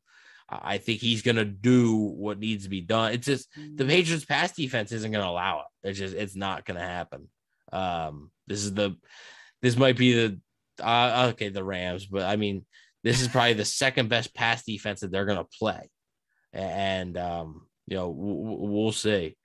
[0.51, 3.13] I think he's going to do what needs to be done.
[3.13, 3.89] It's just the mm.
[3.89, 5.89] Patriots pass defense isn't going to allow it.
[5.89, 7.29] It's just, it's not going to happen.
[7.73, 8.97] Um, this is the,
[9.63, 10.41] this might be the,
[10.83, 12.65] uh, okay, the Rams, but I mean,
[13.05, 15.91] this is probably the second best pass defense that they're going to play.
[16.53, 19.37] And, um, you know, we'll see.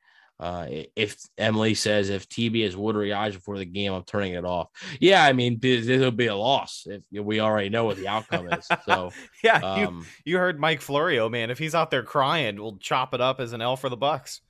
[0.44, 0.68] Uh,
[0.98, 4.68] if Emily says if TB has watery eyes before the game, I'm turning it off.
[5.00, 8.52] Yeah, I mean this will be a loss if we already know what the outcome
[8.52, 8.68] is.
[8.86, 9.80] So yeah, um,
[10.26, 11.50] you, you heard Mike Florio, man.
[11.50, 14.42] If he's out there crying, we'll chop it up as an L for the Bucs.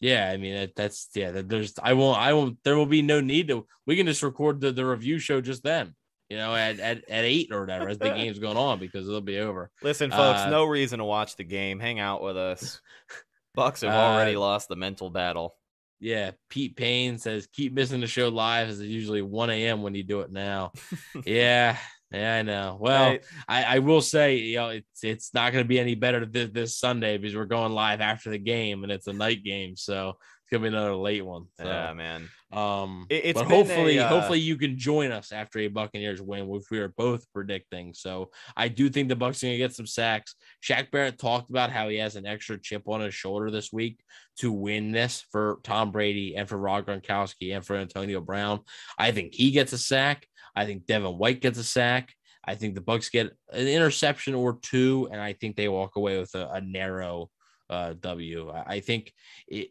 [0.00, 1.42] Yeah, I mean that, that's yeah.
[1.44, 2.56] There's I won't I won't.
[2.64, 3.66] There will be no need to.
[3.84, 5.94] We can just record the, the review show just then.
[6.30, 9.20] You know, at, at, at eight or whatever as the game's going on because it'll
[9.20, 9.70] be over.
[9.82, 11.78] Listen, folks, uh, no reason to watch the game.
[11.78, 12.80] Hang out with us.
[13.56, 15.56] Bucs have already uh, lost the mental battle.
[15.98, 19.82] Yeah, Pete Payne says keep missing the show live as it's usually 1 a.m.
[19.82, 20.72] when you do it now.
[21.24, 21.78] yeah,
[22.12, 22.76] yeah, I know.
[22.78, 23.24] Well, right.
[23.48, 26.50] I, I will say, you know, it's it's not going to be any better this,
[26.50, 30.18] this Sunday because we're going live after the game and it's a night game, so
[30.46, 31.46] it's gonna be another late one.
[31.58, 32.28] So, yeah, man.
[32.52, 34.08] Um, it, but hopefully, a, uh...
[34.08, 37.92] hopefully you can join us after a Buccaneers win, which we are both predicting.
[37.94, 40.36] So I do think the Bucs are gonna get some sacks.
[40.62, 43.98] Shaq Barrett talked about how he has an extra chip on his shoulder this week
[44.38, 48.60] to win this for Tom Brady and for Rob Gronkowski and for Antonio Brown.
[48.96, 50.28] I think he gets a sack.
[50.54, 52.14] I think Devin White gets a sack.
[52.44, 56.20] I think the Bucs get an interception or two, and I think they walk away
[56.20, 57.30] with a, a narrow
[57.68, 58.52] uh, W.
[58.54, 59.12] I think
[59.48, 59.70] it,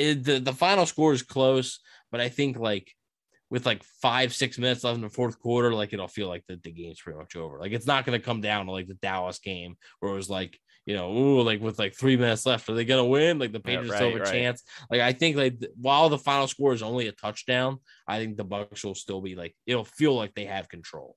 [0.00, 1.80] it, the the final score is close,
[2.10, 2.94] but I think like
[3.50, 6.58] with like five six minutes left in the fourth quarter, like it'll feel like the,
[6.62, 7.58] the game's pretty much over.
[7.58, 10.30] Like it's not going to come down to like the Dallas game where it was
[10.30, 13.38] like you know, ooh, like with like three minutes left, are they gonna win?
[13.38, 14.32] Like the Patriots yeah, right, have a right.
[14.32, 14.62] chance.
[14.90, 17.78] Like I think like while the final score is only a touchdown,
[18.08, 21.16] I think the Bucs will still be like it'll feel like they have control.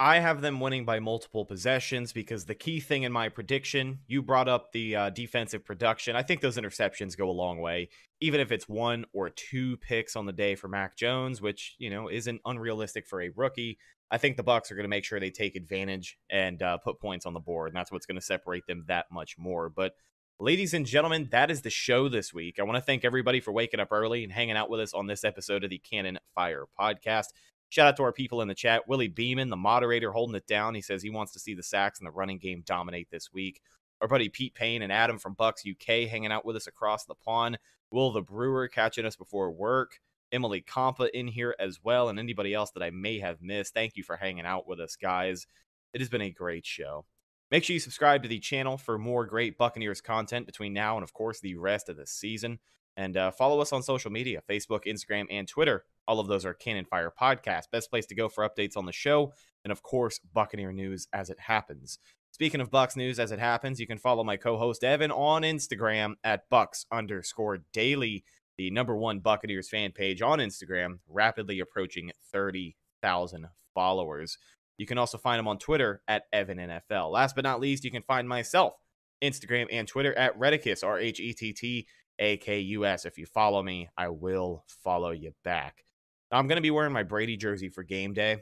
[0.00, 4.22] I have them winning by multiple possessions because the key thing in my prediction, you
[4.22, 6.14] brought up the uh, defensive production.
[6.14, 7.88] I think those interceptions go a long way,
[8.20, 11.90] even if it's one or two picks on the day for Mac Jones, which you
[11.90, 13.78] know isn't unrealistic for a rookie.
[14.10, 17.00] I think the Bucs are going to make sure they take advantage and uh, put
[17.00, 19.68] points on the board, and that's what's going to separate them that much more.
[19.68, 19.94] But
[20.38, 22.58] ladies and gentlemen, that is the show this week.
[22.60, 25.08] I want to thank everybody for waking up early and hanging out with us on
[25.08, 27.26] this episode of the Cannon Fire Podcast.
[27.70, 28.88] Shout out to our people in the chat.
[28.88, 30.74] Willie Beeman, the moderator, holding it down.
[30.74, 33.60] He says he wants to see the sacks and the running game dominate this week.
[34.00, 37.14] Our buddy Pete Payne and Adam from Bucs UK hanging out with us across the
[37.14, 37.58] pond.
[37.90, 40.00] Will the Brewer catching us before work.
[40.30, 43.74] Emily Compa in here as well, and anybody else that I may have missed.
[43.74, 45.46] Thank you for hanging out with us, guys.
[45.94, 47.06] It has been a great show.
[47.50, 51.02] Make sure you subscribe to the channel for more great Buccaneers content between now and,
[51.02, 52.58] of course, the rest of the season.
[52.98, 55.84] And uh, follow us on social media Facebook, Instagram, and Twitter.
[56.08, 57.70] All of those are Cannon Fire Podcast.
[57.70, 59.32] Best place to go for updates on the show.
[59.64, 62.00] And of course, Buccaneer news as it happens.
[62.32, 65.42] Speaking of Bucs news as it happens, you can follow my co host Evan on
[65.42, 68.24] Instagram at Bucs underscore daily,
[68.56, 74.38] the number one Buccaneers fan page on Instagram, rapidly approaching 30,000 followers.
[74.76, 77.12] You can also find him on Twitter at Evan NFL.
[77.12, 78.74] Last but not least, you can find myself
[79.22, 81.86] Instagram and Twitter at Rhettacus, R H E T T
[82.20, 83.06] AKUS.
[83.06, 85.84] If you follow me, I will follow you back.
[86.30, 88.38] I'm going to be wearing my Brady jersey for game day,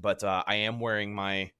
[0.00, 1.52] but uh, I am wearing my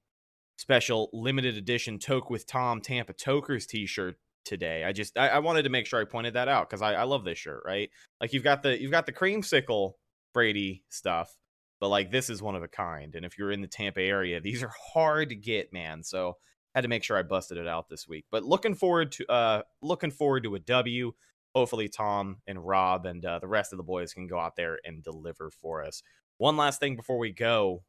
[0.57, 4.83] special limited edition Toke with Tom Tampa Tokers t shirt today.
[4.83, 7.03] I just I, I, wanted to make sure I pointed that out because I, I
[7.03, 7.89] love this shirt, right?
[8.19, 9.93] Like you've got the you've got the creamsicle
[10.33, 11.33] Brady stuff,
[11.79, 13.15] but like this is one of a kind.
[13.15, 16.03] And if you're in the Tampa area, these are hard to get, man.
[16.03, 16.35] So
[16.79, 18.25] had to make sure I busted it out this week.
[18.31, 21.11] But looking forward to uh looking forward to a W.
[21.53, 24.79] Hopefully Tom and Rob and uh, the rest of the boys can go out there
[24.85, 26.03] and deliver for us.
[26.37, 27.83] One last thing before we go,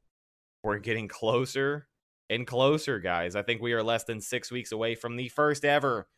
[0.63, 1.87] we're getting closer
[2.31, 3.37] and closer, guys.
[3.37, 6.09] I think we are less than six weeks away from the first ever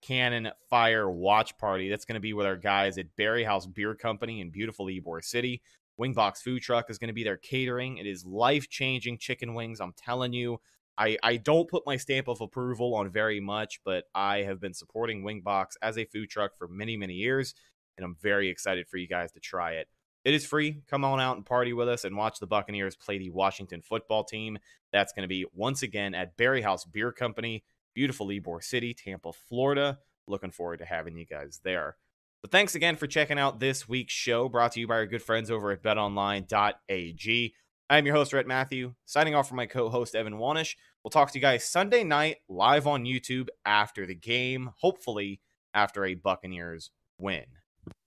[0.00, 1.88] Cannon Fire Watch Party.
[1.88, 5.24] That's going to be with our guys at Berry House Beer Company in beautiful Ybor
[5.24, 5.60] City.
[6.00, 7.98] Wingbox Food Truck is going to be there catering.
[7.98, 9.80] It is life changing chicken wings.
[9.80, 10.60] I'm telling you,
[10.98, 14.74] I, I don't put my stamp of approval on very much, but I have been
[14.74, 17.54] supporting Wingbox as a food truck for many, many years,
[17.96, 19.88] and I'm very excited for you guys to try it.
[20.24, 20.82] It is free.
[20.88, 24.22] Come on out and party with us and watch the Buccaneers play the Washington football
[24.22, 24.58] team.
[24.92, 27.64] That's going to be once again at Berry House Beer Company,
[27.94, 29.98] beautiful Ybor City, Tampa, Florida.
[30.28, 31.96] Looking forward to having you guys there.
[32.40, 35.22] But thanks again for checking out this week's show brought to you by our good
[35.22, 37.54] friends over at betonline.ag.
[37.92, 40.76] I'm your host, Rhett Matthew, signing off from my co host, Evan Wanish.
[41.04, 45.42] We'll talk to you guys Sunday night live on YouTube after the game, hopefully
[45.74, 47.44] after a Buccaneers win.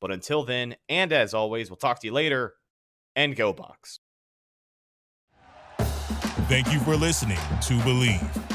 [0.02, 2.56] But until then, and as always, we'll talk to you later
[3.16, 4.00] and go Bucs.
[6.48, 8.55] Thank you for listening to Bleav.